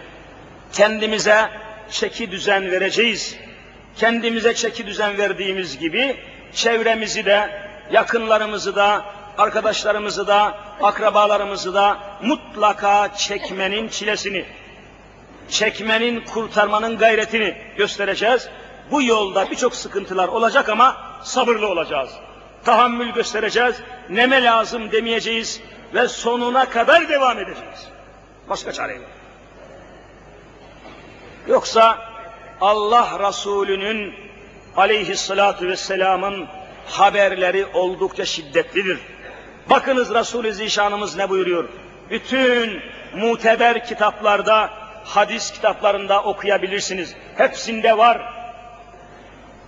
kendimize 0.73 1.49
çeki 1.91 2.31
düzen 2.31 2.71
vereceğiz. 2.71 3.37
Kendimize 3.97 4.53
çeki 4.55 4.87
düzen 4.87 5.17
verdiğimiz 5.17 5.79
gibi 5.79 6.17
çevremizi 6.53 7.25
de, 7.25 7.49
yakınlarımızı 7.91 8.75
da, 8.75 9.05
arkadaşlarımızı 9.37 10.27
da, 10.27 10.57
akrabalarımızı 10.81 11.73
da 11.73 11.99
mutlaka 12.21 13.15
çekmenin 13.15 13.87
çilesini, 13.87 14.45
çekmenin, 15.49 16.25
kurtarmanın 16.25 16.97
gayretini 16.97 17.57
göstereceğiz. 17.77 18.49
Bu 18.91 19.03
yolda 19.03 19.51
birçok 19.51 19.75
sıkıntılar 19.75 20.27
olacak 20.27 20.69
ama 20.69 20.97
sabırlı 21.23 21.67
olacağız. 21.67 22.09
Tahammül 22.65 23.11
göstereceğiz, 23.11 23.75
neme 24.09 24.43
lazım 24.43 24.91
demeyeceğiz 24.91 25.61
ve 25.93 26.07
sonuna 26.07 26.69
kadar 26.69 27.09
devam 27.09 27.39
edeceğiz. 27.39 27.87
Başka 28.49 28.71
çare 28.71 28.93
yok. 28.93 29.05
Yoksa 31.47 31.97
Allah 32.61 33.27
Resulü'nün 33.27 34.13
aleyhissalatu 34.75 35.67
vesselamın 35.67 36.47
haberleri 36.85 37.65
oldukça 37.65 38.25
şiddetlidir. 38.25 38.99
Bakınız 39.69 40.13
Resul-i 40.13 40.53
Zişanımız 40.53 41.15
ne 41.15 41.29
buyuruyor? 41.29 41.69
Bütün 42.09 42.81
muteber 43.15 43.85
kitaplarda, 43.85 44.69
hadis 45.03 45.51
kitaplarında 45.51 46.23
okuyabilirsiniz. 46.23 47.15
Hepsinde 47.35 47.97
var. 47.97 48.33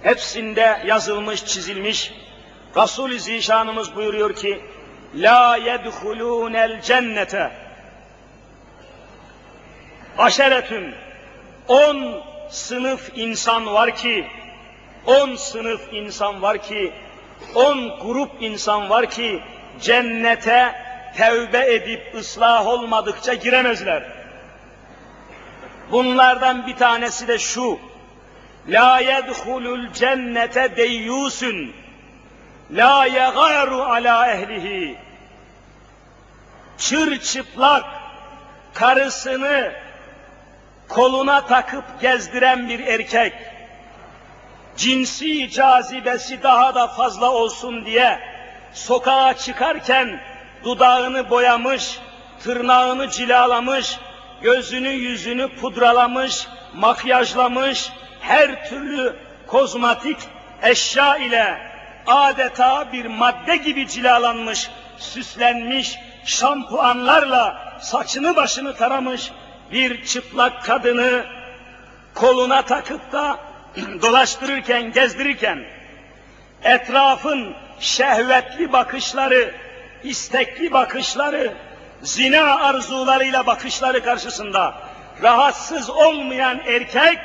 Hepsinde 0.03 0.82
yazılmış, 0.86 1.45
çizilmiş. 1.45 2.13
Resul-i 2.78 3.20
Zişanımız 3.20 3.95
buyuruyor 3.95 4.36
ki, 4.36 4.61
La 5.16 5.57
yedhulûnel 5.57 6.82
cennete 6.82 7.51
aşeretün 10.18 10.95
on 11.68 12.24
sınıf 12.49 13.12
insan 13.16 13.66
var 13.66 13.95
ki, 13.95 14.28
on 15.05 15.36
sınıf 15.36 15.93
insan 15.93 16.41
var 16.41 16.57
ki, 16.57 16.93
on 17.55 17.99
grup 17.99 18.32
insan 18.41 18.89
var 18.89 19.10
ki 19.10 19.43
cennete 19.82 20.76
tevbe 21.18 21.74
edip 21.74 22.16
ıslah 22.16 22.68
olmadıkça 22.68 23.34
giremezler. 23.34 24.03
Bunlardan 25.91 26.68
bir 26.68 26.76
tanesi 26.76 27.28
de 27.28 27.38
şu. 27.38 27.80
La 28.68 28.99
yedhulul 28.99 29.93
cennete 29.93 30.78
deyyusun. 30.78 31.74
La 32.72 33.05
yegaru 33.05 33.84
ala 33.84 34.32
ehlihi. 34.32 34.97
Çır 36.78 37.20
çıplak 37.22 37.86
karısını 38.74 39.72
koluna 40.88 41.45
takıp 41.45 42.01
gezdiren 42.01 42.70
bir 42.70 42.80
erkek, 42.80 43.34
cinsi 44.78 45.49
cazibesi 45.49 46.43
daha 46.43 46.76
da 46.76 46.88
fazla 46.88 47.32
olsun 47.32 47.86
diye 47.86 48.20
sokağa 48.74 49.34
çıkarken 49.34 50.20
dudağını 50.63 51.30
boyamış, 51.30 51.99
tırnağını 52.43 53.09
cilalamış, 53.09 53.99
gözünü 54.41 54.89
yüzünü 54.89 55.55
pudralamış, 55.55 56.47
makyajlamış, 56.74 57.91
her 58.22 58.70
türlü 58.70 59.15
kozmatik 59.47 60.17
eşya 60.63 61.17
ile 61.17 61.68
adeta 62.10 62.93
bir 62.93 63.05
madde 63.05 63.55
gibi 63.55 63.88
cilalanmış, 63.88 64.70
süslenmiş, 64.97 65.99
şampuanlarla 66.26 67.78
saçını 67.82 68.36
başını 68.36 68.76
taramış, 68.76 69.32
bir 69.72 70.05
çıplak 70.05 70.64
kadını 70.64 71.26
koluna 72.14 72.62
takıp 72.62 73.12
da 73.12 73.39
dolaştırırken, 74.01 74.91
gezdirirken 74.91 75.66
etrafın 76.64 77.55
şehvetli 77.80 78.74
bakışları, 78.74 79.55
istekli 80.03 80.72
bakışları, 80.72 81.53
zina 82.01 82.55
arzularıyla 82.55 83.45
bakışları 83.45 84.03
karşısında 84.03 84.74
rahatsız 85.24 85.89
olmayan 85.89 86.60
erkek 86.66 87.20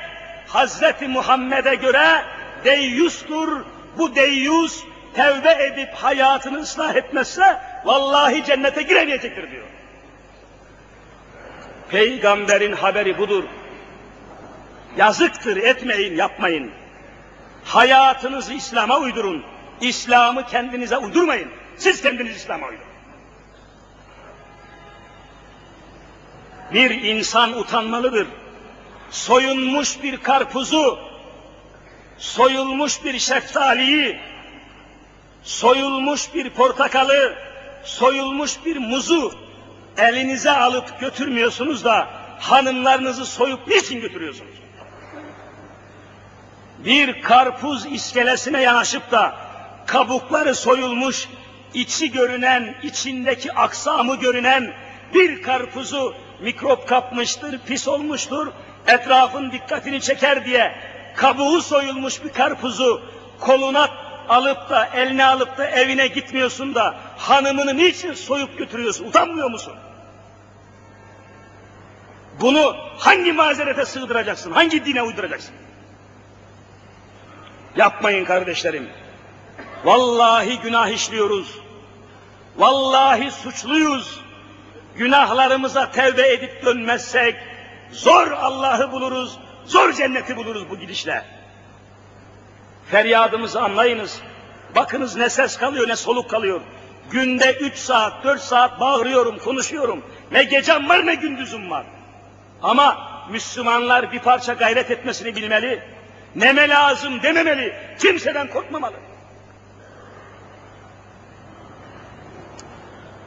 Hazreti 0.49 1.09
Muhammed'e 1.09 1.75
göre 1.75 2.23
deyyustur. 2.65 3.65
Bu 3.99 4.15
deyyus 4.15 4.85
tevbe 5.15 5.65
edip 5.65 5.95
hayatını 5.95 6.59
ıslah 6.59 6.95
etmezse 6.97 7.61
vallahi 7.85 8.45
cennete 8.45 8.83
giremeyecektir 8.83 9.51
diyor. 9.51 9.67
Peygamberin 11.89 12.73
haberi 12.73 13.19
budur. 13.19 13.45
Yazıktır 14.97 15.57
etmeyin, 15.57 16.17
yapmayın. 16.17 16.71
Hayatınızı 17.65 18.53
İslam'a 18.53 18.99
uydurun. 18.99 19.45
İslam'ı 19.81 20.47
kendinize 20.47 20.97
uydurmayın. 20.97 21.49
Siz 21.77 22.03
kendiniz 22.03 22.37
İslam'a 22.37 22.67
uydurun. 22.67 22.95
Bir 26.73 26.91
insan 26.91 27.59
utanmalıdır. 27.59 28.27
Soyunmuş 29.11 30.03
bir 30.03 30.17
karpuzu, 30.17 30.99
soyulmuş 32.25 33.05
bir 33.05 33.19
şeftaliyi, 33.19 34.21
soyulmuş 35.43 36.35
bir 36.35 36.51
portakalı, 36.51 37.35
soyulmuş 37.85 38.65
bir 38.65 38.77
muzu 38.77 39.35
elinize 39.99 40.51
alıp 40.51 41.01
götürmüyorsunuz 41.01 41.85
da 41.85 42.09
hanımlarınızı 42.41 43.27
soyup 43.27 43.69
niçin 43.69 44.01
götürüyorsunuz? 44.01 44.55
Bir 46.79 47.23
karpuz 47.23 47.87
iskelesine 47.87 48.63
yanaşıp 48.63 49.11
da 49.11 49.37
kabukları 49.87 50.55
soyulmuş, 50.55 51.29
içi 51.75 52.13
görünen, 52.13 52.75
içindeki 52.83 53.53
aksamı 53.53 54.17
görünen 54.17 54.73
bir 55.15 55.43
karpuzu 55.43 56.15
mikrop 56.41 56.89
kapmıştır, 56.89 57.59
pis 57.67 57.89
olmuştur, 57.89 58.53
etrafın 58.87 59.53
dikkatini 59.53 60.01
çeker 60.01 60.45
diye 60.45 60.94
kabuğu 61.17 61.63
soyulmuş 61.63 62.25
bir 62.25 62.33
karpuzu 62.33 63.03
koluna 63.41 63.89
alıp 64.29 64.71
da 64.71 64.87
eline 64.87 65.25
alıp 65.25 65.59
da 65.59 65.71
evine 65.71 66.07
gitmiyorsun 66.07 66.75
da 66.75 66.95
hanımını 67.19 67.77
niçin 67.77 68.15
soyup 68.15 68.59
götürüyorsun? 68.59 69.05
Utanmıyor 69.05 69.51
musun? 69.51 69.75
Bunu 72.41 72.77
hangi 72.99 73.33
mazerete 73.33 73.85
sığdıracaksın? 73.85 74.53
Hangi 74.53 74.85
dine 74.85 75.03
uyduracaksın? 75.03 75.55
Yapmayın 77.77 78.25
kardeşlerim. 78.25 78.89
Vallahi 79.85 80.61
günah 80.61 80.89
işliyoruz. 80.89 81.59
Vallahi 82.57 83.31
suçluyuz. 83.31 84.21
Günahlarımıza 84.97 85.91
tevbe 85.91 86.33
edip 86.33 86.65
dönmezsek 86.65 87.37
zor 87.93 88.31
Allah'ı 88.31 88.93
buluruz, 88.93 89.39
zor 89.67 89.93
cenneti 89.93 90.37
buluruz 90.37 90.71
bu 90.71 90.79
gidişle. 90.79 91.25
Feryadımızı 92.91 93.63
anlayınız. 93.63 94.21
Bakınız 94.75 95.17
ne 95.17 95.31
ses 95.31 95.57
kalıyor 95.57 95.89
ne 95.89 95.97
soluk 95.97 96.31
kalıyor. 96.31 96.61
Günde 97.11 97.53
üç 97.53 97.77
saat, 97.77 98.25
dört 98.25 98.41
saat 98.41 98.81
bağırıyorum, 98.81 99.39
konuşuyorum. 99.39 100.05
Ne 100.33 100.45
gecem 100.45 100.89
var 100.89 101.07
ne 101.07 101.15
gündüzüm 101.15 101.71
var. 101.71 101.85
Ama 102.63 103.11
Müslümanlar 103.31 104.13
bir 104.13 104.19
parça 104.19 104.53
gayret 104.53 104.91
etmesini 104.91 105.37
bilmeli. 105.37 105.83
Neme 106.37 106.69
lazım 106.69 107.23
dememeli. 107.23 107.75
Kimseden 107.99 108.51
korkmamalı. 108.51 108.97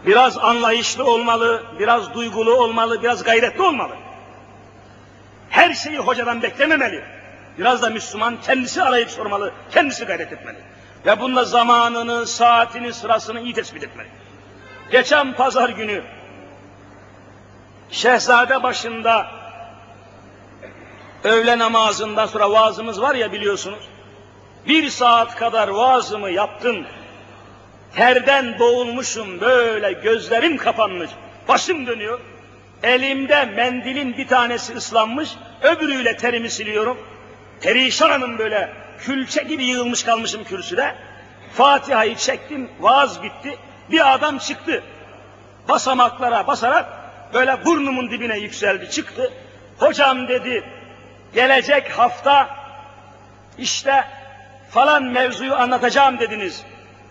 Biraz 0.05 0.37
anlayışlı 0.37 1.03
olmalı, 1.03 1.65
biraz 1.79 2.13
duygulu 2.13 2.53
olmalı, 2.53 3.03
biraz 3.03 3.23
gayretli 3.23 3.61
olmalı. 3.61 3.95
Her 5.49 5.73
şeyi 5.73 5.97
hocadan 5.97 6.41
beklememeli. 6.41 7.03
Biraz 7.57 7.81
da 7.81 7.89
Müslüman 7.89 8.41
kendisi 8.41 8.83
arayıp 8.83 9.09
sormalı, 9.09 9.53
kendisi 9.71 10.05
gayret 10.05 10.33
etmeli. 10.33 10.57
Ve 11.05 11.19
bunda 11.19 11.43
zamanını, 11.43 12.27
saatini, 12.27 12.93
sırasını 12.93 13.41
iyi 13.41 13.53
tespit 13.53 13.83
etmeli. 13.83 14.07
Geçen 14.91 15.33
pazar 15.33 15.69
günü 15.69 16.03
Şehzade 17.91 18.63
başında 18.63 19.27
öğle 21.23 21.59
namazından 21.59 22.25
sonra 22.25 22.51
vaazımız 22.51 23.01
var 23.01 23.15
ya 23.15 23.31
biliyorsunuz. 23.31 23.89
Bir 24.67 24.89
saat 24.89 25.35
kadar 25.35 25.67
vaazımı 25.67 26.31
yaptım. 26.31 26.85
Terden 27.95 28.59
boğulmuşum 28.59 29.41
böyle 29.41 29.91
gözlerim 29.91 30.57
kapanmış. 30.57 31.09
Başım 31.47 31.87
dönüyor. 31.87 32.19
Elimde 32.83 33.45
mendilin 33.45 34.17
bir 34.17 34.27
tanesi 34.27 34.73
ıslanmış. 34.75 35.29
Öbürüyle 35.61 36.17
terimi 36.17 36.49
siliyorum. 36.49 36.97
Perişanım 37.61 38.37
böyle. 38.37 38.73
Külçe 38.99 39.43
gibi 39.43 39.65
yığılmış 39.65 40.03
kalmışım 40.03 40.43
kürsüde. 40.43 40.95
Fatiha'yı 41.53 42.15
çektim. 42.15 42.69
Vaaz 42.79 43.23
bitti. 43.23 43.57
Bir 43.91 44.13
adam 44.13 44.37
çıktı. 44.37 44.83
Basamaklara 45.69 46.47
basarak 46.47 46.85
böyle 47.33 47.65
burnumun 47.65 48.11
dibine 48.11 48.37
yükseldi 48.39 48.89
çıktı. 48.89 49.33
Hocam 49.79 50.27
dedi 50.27 50.63
gelecek 51.33 51.91
hafta 51.91 52.49
işte 53.57 54.03
falan 54.69 55.03
mevzuyu 55.03 55.55
anlatacağım 55.55 56.19
dediniz. 56.19 56.63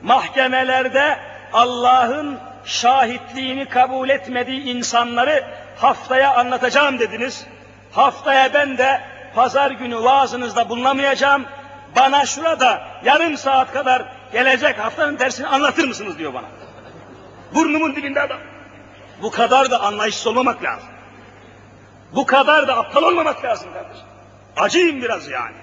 Mahkemelerde 0.03 1.19
Allah'ın 1.53 2.39
şahitliğini 2.67 3.69
kabul 3.69 4.09
etmediği 4.09 4.63
insanları 4.63 5.45
haftaya 5.77 6.35
anlatacağım 6.35 6.99
dediniz. 6.99 7.47
Haftaya 7.93 8.55
ben 8.55 8.79
de 8.79 9.01
pazar 9.35 9.71
günü 9.71 10.03
vaazınızda 10.03 10.69
bulunamayacağım. 10.69 11.47
Bana 11.97 12.27
şurada 12.27 12.89
yarım 13.05 13.37
saat 13.37 13.73
kadar 13.73 14.05
gelecek 14.33 14.79
haftanın 14.79 15.19
dersini 15.19 15.47
anlatır 15.47 15.89
mısınız 15.89 16.19
diyor 16.19 16.35
bana. 16.35 16.47
Burnumun 17.55 17.97
dibinde 17.97 18.21
adam. 18.21 18.39
Bu 19.23 19.31
kadar 19.31 19.71
da 19.71 19.81
anlayışsız 19.81 20.27
olmamak 20.27 20.63
lazım. 20.63 20.89
Bu 22.15 22.27
kadar 22.27 22.69
da 22.69 22.77
aptal 22.77 23.03
olmamak 23.03 23.45
lazım 23.45 23.69
kardeşim. 23.75 24.07
Acıyım 24.57 25.03
biraz 25.03 25.29
yani. 25.29 25.57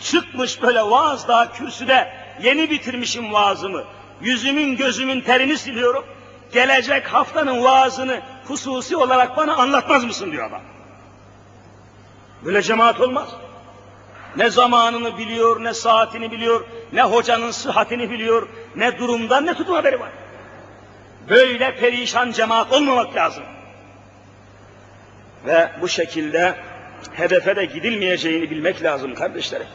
Çıkmış 0.00 0.62
böyle 0.62 0.82
vaaz 0.82 1.28
daha 1.28 1.52
kürsüde 1.52 2.12
yeni 2.42 2.70
bitirmişim 2.70 3.32
vaazımı. 3.32 3.84
Yüzümün 4.22 4.76
gözümün 4.76 5.20
terini 5.20 5.58
siliyorum. 5.58 6.04
Gelecek 6.52 7.06
haftanın 7.06 7.64
vaazını 7.64 8.20
hususi 8.44 8.96
olarak 8.96 9.36
bana 9.36 9.54
anlatmaz 9.54 10.04
mısın 10.04 10.32
diyor 10.32 10.48
adam. 10.48 10.62
Böyle 12.44 12.62
cemaat 12.62 13.00
olmaz. 13.00 13.28
Ne 14.36 14.50
zamanını 14.50 15.18
biliyor, 15.18 15.64
ne 15.64 15.74
saatini 15.74 16.30
biliyor, 16.30 16.64
ne 16.92 17.02
hocanın 17.02 17.50
sıhhatini 17.50 18.10
biliyor, 18.10 18.48
ne 18.76 18.98
durumdan 18.98 19.46
ne 19.46 19.54
tutum 19.54 19.74
haberi 19.74 20.00
var. 20.00 20.10
Böyle 21.28 21.76
perişan 21.76 22.32
cemaat 22.32 22.72
olmamak 22.72 23.16
lazım. 23.16 23.44
Ve 25.46 25.70
bu 25.80 25.88
şekilde 25.88 26.56
hedefe 27.12 27.56
de 27.56 27.64
gidilmeyeceğini 27.64 28.50
bilmek 28.50 28.82
lazım 28.82 29.14
kardeşlerim. 29.14 29.66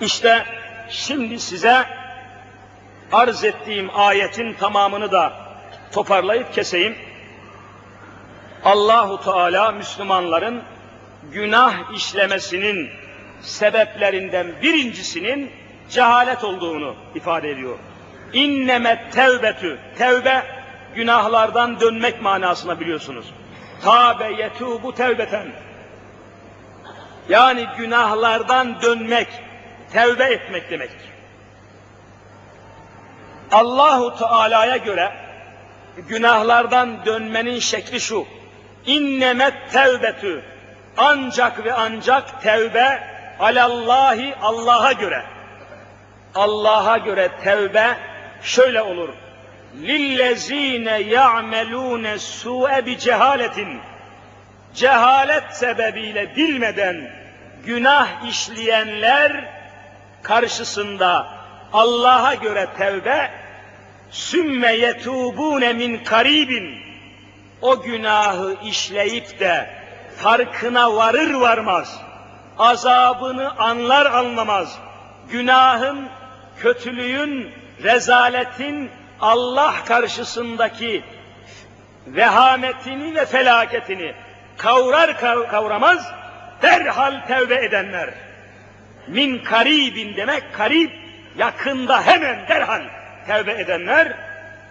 İşte 0.00 0.46
şimdi 0.90 1.40
size 1.40 1.86
arz 3.12 3.44
ettiğim 3.44 3.90
ayetin 3.94 4.52
tamamını 4.52 5.12
da 5.12 5.32
toparlayıp 5.92 6.54
keseyim. 6.54 6.96
Allahu 8.64 9.24
Teala 9.24 9.72
Müslümanların 9.72 10.62
günah 11.32 11.94
işlemesinin 11.94 12.90
sebeplerinden 13.40 14.46
birincisinin 14.62 15.50
cehalet 15.90 16.44
olduğunu 16.44 16.94
ifade 17.14 17.50
ediyor. 17.50 17.78
İnnemet 18.32 19.12
tevbetü, 19.12 19.78
tevbe 19.98 20.42
günahlardan 20.94 21.80
dönmek 21.80 22.22
manasına 22.22 22.80
biliyorsunuz. 22.80 23.26
Tabe 23.84 24.32
yetubu 24.32 24.94
tevbeten. 24.94 25.46
Yani 27.28 27.66
günahlardan 27.78 28.82
dönmek, 28.82 29.28
tevbe 29.92 30.24
etmek 30.24 30.70
demektir. 30.70 31.15
Allahu 33.52 34.18
Teala'ya 34.18 34.76
göre 34.76 35.12
günahlardan 36.08 37.06
dönmenin 37.06 37.58
şekli 37.58 38.00
şu. 38.00 38.26
İnnemet 38.86 39.54
tevbetü. 39.72 40.42
Ancak 40.96 41.64
ve 41.64 41.74
ancak 41.74 42.42
tevbe 42.42 43.08
alallahi 43.40 44.34
Allah'a 44.42 44.92
göre. 44.92 45.22
Allah'a 46.34 46.98
göre 46.98 47.28
tevbe 47.44 47.96
şöyle 48.42 48.82
olur. 48.82 49.08
Lillezine 49.82 50.98
ya'melune 51.00 52.18
su'e 52.18 52.86
bi 52.86 52.98
cehaletin. 52.98 53.80
Cehalet 54.74 55.44
sebebiyle 55.52 56.36
bilmeden 56.36 57.10
günah 57.66 58.28
işleyenler 58.28 59.44
karşısında 60.22 61.35
Allah'a 61.72 62.34
göre 62.34 62.66
tevbe 62.78 63.30
sümme 64.10 64.72
yetubune 64.72 65.72
min 65.72 66.04
karibin 66.04 66.80
o 67.62 67.82
günahı 67.82 68.56
işleyip 68.64 69.40
de 69.40 69.70
farkına 70.16 70.96
varır 70.96 71.34
varmaz 71.34 72.00
azabını 72.58 73.58
anlar 73.58 74.06
anlamaz. 74.06 74.78
Günahın 75.30 76.08
kötülüğün 76.58 77.50
rezaletin 77.82 78.90
Allah 79.20 79.74
karşısındaki 79.88 81.04
vehametini 82.06 83.14
ve 83.14 83.26
felaketini 83.26 84.14
kavrar 84.56 85.20
kavramaz 85.50 86.12
derhal 86.62 87.26
tevbe 87.26 87.54
edenler. 87.54 88.10
Min 89.08 89.38
karibin 89.38 90.16
demek 90.16 90.54
karib 90.54 90.90
yakında 91.38 92.06
hemen 92.06 92.48
derhal 92.48 92.82
tevbe 93.26 93.52
edenler 93.52 94.12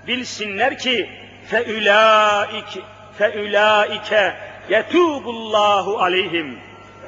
bilsinler 0.08 0.78
ki 0.78 1.10
feülaike 1.48 2.80
feülaike 3.18 4.34
yetubullahu 4.70 6.00
aleyhim 6.00 6.60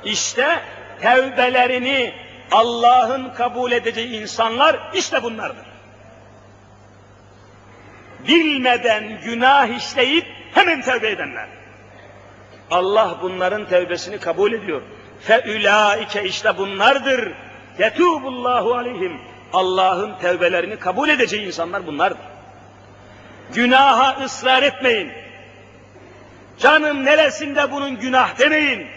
işte 0.04 0.60
tevbelerini 1.02 2.14
Allah'ın 2.52 3.34
kabul 3.34 3.72
edeceği 3.72 4.22
insanlar 4.22 4.80
işte 4.94 5.24
bunlardır. 5.24 5.66
Bilmeden 8.28 9.22
günah 9.24 9.68
işleyip 9.68 10.26
hemen 10.54 10.82
tevbe 10.82 11.10
edenler. 11.10 11.48
Allah 12.72 13.18
bunların 13.22 13.68
tevbesini 13.68 14.20
kabul 14.20 14.54
ediyor. 14.54 14.82
Feülaike 15.22 16.24
işte 16.24 16.58
bunlardır. 16.58 17.34
Yetubullahu 17.80 18.76
aleyhim. 18.76 19.22
Allah'ın 19.54 20.20
tevbelerini 20.20 20.80
kabul 20.80 21.10
edeceği 21.10 21.48
insanlar 21.48 21.88
bunlardır. 21.88 22.20
Günaha 23.54 24.24
ısrar 24.24 24.64
etmeyin. 24.64 25.12
Canım 26.60 27.06
neresinde 27.06 27.72
bunun 27.72 28.00
günah 28.00 28.40
demeyin. 28.40 28.88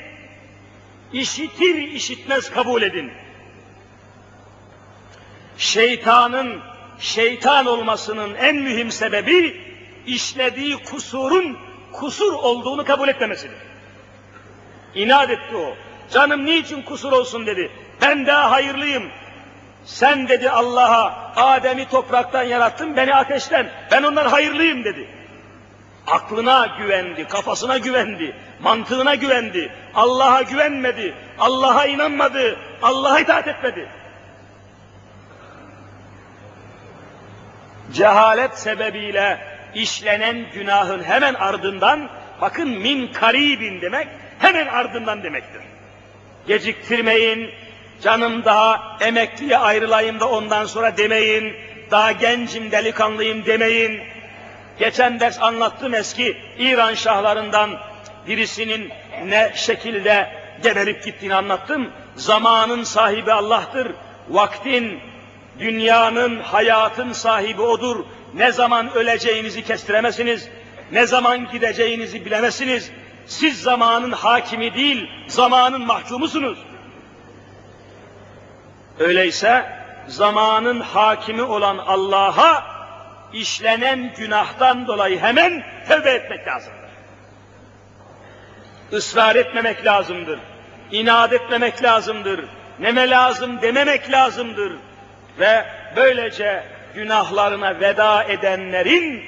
İşitir 1.13 1.75
işitmez 1.75 2.51
kabul 2.51 2.83
edin. 2.83 3.13
Şeytanın 5.59 6.61
şeytan 6.99 7.67
olmasının 7.67 8.35
en 8.35 8.57
mühim 8.57 8.91
sebebi 8.91 9.61
işlediği 10.07 10.77
kusurun 10.77 11.59
kusur 11.93 12.33
olduğunu 12.33 12.85
kabul 12.85 13.09
etmemesidir. 13.09 13.57
İnat 14.95 15.31
etti 15.31 15.57
o. 15.57 15.75
Canım 16.13 16.47
niçin 16.47 16.83
kusur 16.83 17.13
olsun 17.13 17.47
dedi. 17.47 17.71
Ben 18.03 18.27
daha 18.27 18.51
hayırlıyım. 18.51 19.11
Sen 19.85 20.29
dedi 20.29 20.51
Allah'a 20.51 21.33
Adem'i 21.37 21.89
topraktan 21.89 22.43
yarattın, 22.43 22.97
beni 22.97 23.15
ateşten. 23.15 23.71
Ben 23.91 24.03
onlar 24.03 24.27
hayırlıyım 24.27 24.85
dedi. 24.85 25.09
Aklına 26.07 26.67
güvendi, 26.79 27.29
kafasına 27.29 27.79
güvendi, 27.79 28.37
mantığına 28.61 29.15
güvendi. 29.15 29.73
Allah'a 29.95 30.43
güvenmedi, 30.43 31.15
Allah'a 31.39 31.87
inanmadı, 31.87 32.59
Allah'a 32.83 33.21
itaat 33.21 33.49
etmedi. 33.49 33.89
Cehalet 37.93 38.59
sebebiyle 38.59 39.39
işlenen 39.75 40.47
günahın 40.55 41.03
hemen 41.03 41.35
ardından, 41.35 42.09
bakın 42.41 42.69
min 42.69 43.13
karibin 43.13 43.81
demek, 43.81 44.09
hemen 44.39 44.67
ardından 44.67 45.23
demektir. 45.23 45.63
Geciktirmeyin, 46.47 47.51
canım 48.03 48.45
daha 48.45 48.97
emekliye 49.01 49.59
ayrılayım 49.59 50.21
da 50.21 50.29
ondan 50.29 50.67
sonra 50.67 50.97
demeyin, 50.97 51.57
daha 51.91 52.13
gencim 52.13 52.71
delikanlıyım 52.71 53.47
demeyin. 53.47 54.01
Geçen 54.79 55.21
ders 55.21 55.43
anlattım 55.43 55.95
eski 55.95 56.37
İran 56.59 56.95
şahlarından 56.95 57.71
birisinin 58.27 58.91
ne 59.25 59.53
şekilde 59.55 60.31
geberip 60.63 61.05
gittiğini 61.05 61.35
anlattım. 61.35 61.91
Zamanın 62.17 62.83
sahibi 62.83 63.33
Allah'tır. 63.33 63.93
Vaktin, 64.29 65.01
dünyanın, 65.59 66.41
hayatın 66.41 67.13
sahibi 67.13 67.63
O'dur. 67.63 68.05
Ne 68.35 68.53
zaman 68.53 68.95
öleceğinizi 68.95 69.65
kestiremezsiniz. 69.65 70.49
Ne 70.93 71.07
zaman 71.07 71.51
gideceğinizi 71.53 72.25
bilemezsiniz. 72.25 72.91
Siz 73.27 73.63
zamanın 73.63 74.13
hakimi 74.13 74.75
değil, 74.75 75.11
zamanın 75.29 75.87
mahkumusunuz. 75.87 76.59
Öyleyse 79.01 79.65
zamanın 80.07 80.81
hakimi 80.81 81.43
olan 81.43 81.79
Allah'a 81.79 82.65
işlenen 83.33 84.15
günahtan 84.17 84.87
dolayı 84.87 85.21
hemen 85.21 85.65
tövbe 85.89 86.11
etmek 86.11 86.47
lazımdır. 86.47 86.91
Israr 88.93 89.37
etmemek 89.37 89.87
lazımdır. 89.87 90.39
İnat 90.91 91.33
etmemek 91.33 91.83
lazımdır. 91.83 92.45
Neme 92.81 93.11
lazım 93.11 93.63
dememek 93.63 94.11
lazımdır. 94.11 94.73
Ve 95.39 95.65
böylece 95.97 96.65
günahlarına 96.95 97.81
veda 97.81 98.25
edenlerin 98.25 99.25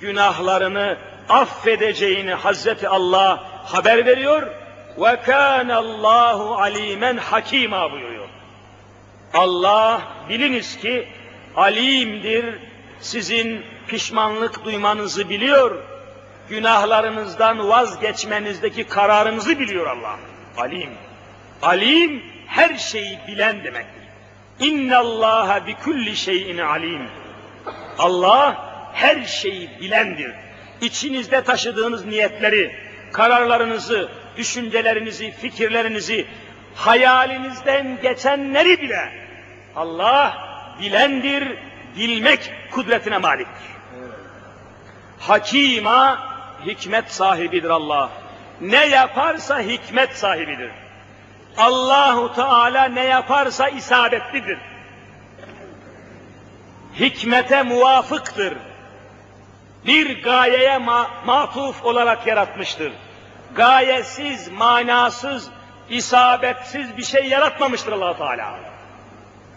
günahlarını 0.00 0.96
affedeceğini 1.28 2.34
Hazreti 2.34 2.88
Allah 2.88 3.44
haber 3.64 4.06
veriyor. 4.06 4.42
Ve 4.98 5.20
kâne 5.20 5.74
Allahu 5.74 6.54
alimen 6.54 7.16
hakîmâ 7.16 7.92
buyuruyor. 7.92 8.23
Allah 9.34 10.02
biliniz 10.28 10.78
ki 10.78 11.08
alimdir, 11.56 12.44
sizin 13.00 13.62
pişmanlık 13.88 14.64
duymanızı 14.64 15.28
biliyor, 15.28 15.82
günahlarınızdan 16.48 17.68
vazgeçmenizdeki 17.68 18.84
kararınızı 18.84 19.58
biliyor 19.58 19.86
Allah. 19.86 20.18
Alim. 20.56 20.90
Alim 21.62 22.22
her 22.46 22.76
şeyi 22.76 23.18
bilen 23.28 23.64
demektir. 23.64 24.02
İnna 24.60 24.98
Allaha 24.98 25.66
bi 25.66 25.74
kulli 25.84 26.16
şeyin 26.16 26.58
alim. 26.58 27.08
Allah 27.98 28.74
her 28.92 29.24
şeyi 29.24 29.70
bilendir. 29.80 30.32
İçinizde 30.80 31.44
taşıdığınız 31.44 32.04
niyetleri, 32.04 32.76
kararlarınızı, 33.12 34.08
düşüncelerinizi, 34.36 35.30
fikirlerinizi, 35.30 36.26
hayalinizden 36.74 37.98
geçenleri 38.02 38.80
bile 38.80 39.23
Allah 39.76 40.36
bilendir, 40.80 41.58
bilmek 41.96 42.52
kudretine 42.70 43.18
maliktir. 43.18 43.74
Hakima 45.20 46.18
hikmet 46.66 47.12
sahibidir 47.12 47.70
Allah. 47.70 48.10
Ne 48.60 48.86
yaparsa 48.86 49.60
hikmet 49.60 50.16
sahibidir. 50.16 50.70
Allahu 51.56 52.34
Teala 52.34 52.84
ne 52.84 53.04
yaparsa 53.04 53.68
isabetlidir. 53.68 54.58
Hikmete 57.00 57.62
muvafıktır. 57.62 58.54
Bir 59.86 60.22
gayeye 60.22 60.78
ma 60.78 61.10
matuf 61.26 61.84
olarak 61.84 62.26
yaratmıştır. 62.26 62.92
Gayesiz, 63.54 64.52
manasız, 64.52 65.50
isabetsiz 65.88 66.96
bir 66.96 67.04
şey 67.04 67.28
yaratmamıştır 67.28 67.92
allah 67.92 68.16
Teala. 68.16 68.73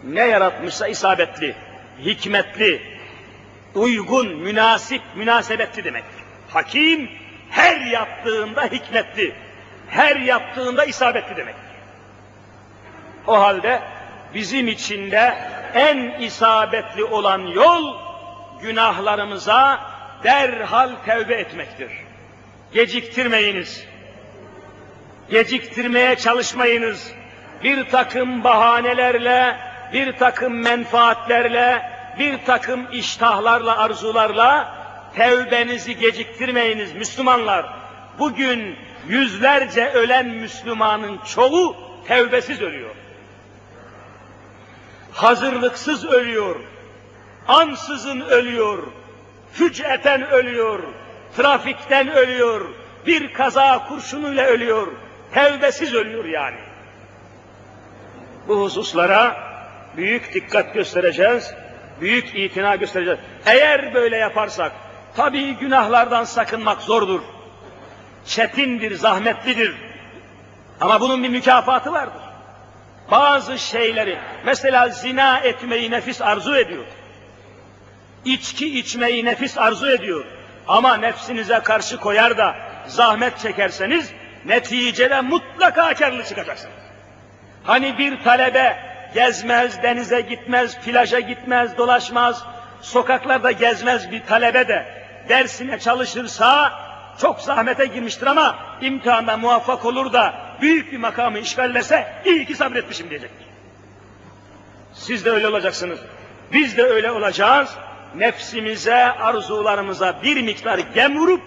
Ne 0.04 0.26
yaratmışsa 0.26 0.88
isabetli, 0.88 1.54
hikmetli, 2.04 2.82
uygun, 3.74 4.36
münasip, 4.36 5.02
münasebetli 5.16 5.84
demektir. 5.84 6.22
Hakim 6.48 7.10
her 7.50 7.80
yaptığında 7.80 8.64
hikmetli, 8.64 9.34
her 9.88 10.16
yaptığında 10.16 10.84
isabetli 10.84 11.36
demektir. 11.36 11.68
O 13.26 13.40
halde 13.40 13.82
bizim 14.34 14.68
için 14.68 15.10
de 15.10 15.34
en 15.74 16.20
isabetli 16.20 17.04
olan 17.04 17.40
yol 17.40 17.94
günahlarımıza 18.62 19.80
derhal 20.24 20.90
tevbe 21.06 21.34
etmektir. 21.34 21.90
Geciktirmeyiniz. 22.72 23.84
Geciktirmeye 25.30 26.16
çalışmayınız. 26.16 27.12
Bir 27.64 27.88
takım 27.88 28.44
bahanelerle, 28.44 29.56
bir 29.92 30.16
takım 30.16 30.62
menfaatlerle, 30.62 31.82
bir 32.18 32.44
takım 32.46 32.86
iştahlarla, 32.92 33.78
arzularla 33.78 34.74
tevbenizi 35.16 35.98
geciktirmeyiniz 35.98 36.94
Müslümanlar. 36.94 37.66
Bugün 38.18 38.76
yüzlerce 39.08 39.90
ölen 39.90 40.26
Müslümanın 40.26 41.18
çoğu 41.18 41.76
tevbesiz 42.08 42.60
ölüyor. 42.60 42.94
Hazırlıksız 45.12 46.04
ölüyor. 46.04 46.56
Ansızın 47.48 48.20
ölüyor. 48.20 48.82
Füc'eten 49.52 50.30
ölüyor. 50.30 50.82
Trafikten 51.36 52.08
ölüyor. 52.08 52.68
Bir 53.06 53.32
kaza 53.32 53.88
kurşunuyla 53.88 54.46
ölüyor. 54.46 54.92
Tevbesiz 55.34 55.94
ölüyor 55.94 56.24
yani. 56.24 56.58
Bu 58.48 58.60
hususlara 58.60 59.47
büyük 59.98 60.34
dikkat 60.34 60.74
göstereceğiz. 60.74 61.54
Büyük 62.00 62.34
itina 62.34 62.76
göstereceğiz. 62.76 63.20
Eğer 63.46 63.94
böyle 63.94 64.16
yaparsak, 64.16 64.72
tabii 65.16 65.52
günahlardan 65.52 66.24
sakınmak 66.24 66.82
zordur. 66.82 67.20
Çetindir, 68.26 68.94
zahmetlidir. 68.94 69.74
Ama 70.80 71.00
bunun 71.00 71.22
bir 71.22 71.28
mükafatı 71.28 71.92
vardır. 71.92 72.22
Bazı 73.10 73.58
şeyleri, 73.58 74.18
mesela 74.44 74.88
zina 74.88 75.38
etmeyi 75.38 75.90
nefis 75.90 76.22
arzu 76.22 76.56
ediyor. 76.56 76.84
İçki 78.24 78.78
içmeyi 78.78 79.24
nefis 79.24 79.58
arzu 79.58 79.90
ediyor. 79.90 80.24
Ama 80.68 80.96
nefsinize 80.96 81.60
karşı 81.60 81.96
koyar 81.96 82.38
da 82.38 82.56
zahmet 82.86 83.38
çekerseniz 83.38 84.12
neticede 84.44 85.20
mutlaka 85.20 85.94
karlı 85.94 86.24
çıkacaksınız. 86.24 86.74
Hani 87.64 87.98
bir 87.98 88.24
talebe 88.24 88.87
gezmez, 89.14 89.82
denize 89.82 90.20
gitmez, 90.20 90.78
plaja 90.80 91.20
gitmez, 91.20 91.78
dolaşmaz, 91.78 92.44
sokaklarda 92.80 93.50
gezmez 93.50 94.10
bir 94.10 94.22
talebe 94.26 94.68
de 94.68 94.86
dersine 95.28 95.78
çalışırsa 95.78 96.72
çok 97.20 97.40
zahmete 97.40 97.86
girmiştir 97.86 98.26
ama 98.26 98.58
imtihanda 98.80 99.36
muvaffak 99.36 99.84
olur 99.84 100.12
da 100.12 100.34
büyük 100.60 100.92
bir 100.92 100.98
makamı 100.98 101.38
işgallese 101.38 102.22
iyi 102.24 102.46
ki 102.46 102.54
sabretmişim 102.54 103.10
diyecektir. 103.10 103.46
Siz 104.92 105.24
de 105.24 105.30
öyle 105.30 105.48
olacaksınız. 105.48 105.98
Biz 106.52 106.76
de 106.76 106.82
öyle 106.82 107.10
olacağız. 107.10 107.70
Nefsimize, 108.16 108.94
arzularımıza 109.04 110.22
bir 110.22 110.42
miktar 110.42 110.78
gem 110.78 111.18
vurup 111.18 111.42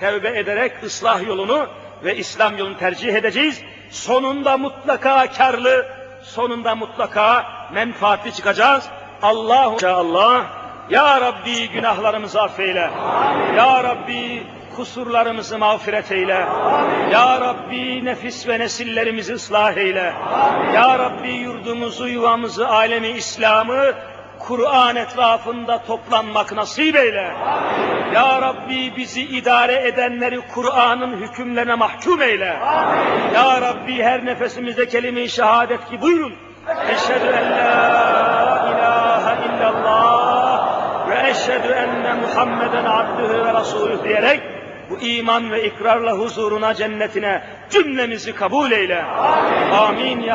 tevbe 0.00 0.38
ederek 0.38 0.72
ıslah 0.82 1.26
yolunu 1.26 1.68
ve 2.04 2.16
İslam 2.16 2.58
yolunu 2.58 2.78
tercih 2.78 3.14
edeceğiz. 3.14 3.62
Sonunda 3.90 4.56
mutlaka 4.56 5.32
karlı, 5.32 5.86
sonunda 6.28 6.74
mutlaka 6.74 7.46
menfaatli 7.72 8.32
çıkacağız. 8.32 8.88
Allah 9.22 9.74
Allah 9.84 10.44
ya 10.90 11.20
Rabbi 11.20 11.68
günahlarımızı 11.68 12.42
affeyle. 12.42 12.90
Ya 13.56 13.84
Rabbi 13.84 14.46
kusurlarımızı 14.76 15.58
mağfiret 15.58 16.12
eyle. 16.12 16.46
Ya 17.12 17.40
Rabbi 17.40 18.04
nefis 18.04 18.48
ve 18.48 18.58
nesillerimizi 18.58 19.32
ıslah 19.32 19.76
eyle. 19.76 20.14
Ya 20.74 20.98
Rabbi 20.98 21.30
yurdumuzu, 21.30 22.08
yuvamızı, 22.08 22.68
alemi 22.68 23.08
İslam'ı 23.08 23.94
Kur'an 24.38 24.96
etrafında 24.96 25.82
toplanmak 25.86 26.52
nasip 26.52 26.96
eyle. 26.96 27.32
Ya 28.14 28.42
Rabbi 28.42 28.96
bizi 28.96 29.22
idare 29.22 29.88
edenleri 29.88 30.40
Kur'an'ın 30.54 31.16
hükümlerine 31.16 31.74
mahkum 31.74 32.22
eyle. 32.22 32.56
Ya 33.34 33.60
Rabbi 33.60 34.02
her 34.02 34.24
nefesimizde 34.24 34.88
kelime-i 34.88 35.28
şehadet 35.28 35.90
ki 35.90 36.00
buyurun. 36.02 36.34
Eşhedü 36.88 37.26
en 37.26 37.50
la 37.50 38.68
ilahe 38.70 39.46
illallah 39.46 41.08
ve 41.08 41.30
eşhedü 41.30 41.72
enne 41.72 42.14
Muhammeden 42.14 42.84
abdühü 42.84 43.44
ve 43.44 43.54
rasulü 43.54 44.04
diyerek 44.04 44.40
bu 44.90 45.00
iman 45.00 45.50
ve 45.50 45.64
ikrarla 45.64 46.12
huzuruna, 46.12 46.74
cennetine 46.74 47.42
cümlemizi 47.70 48.34
kabul 48.34 48.70
eyle. 48.70 49.04
Amin. 49.72 50.20
ya 50.20 50.34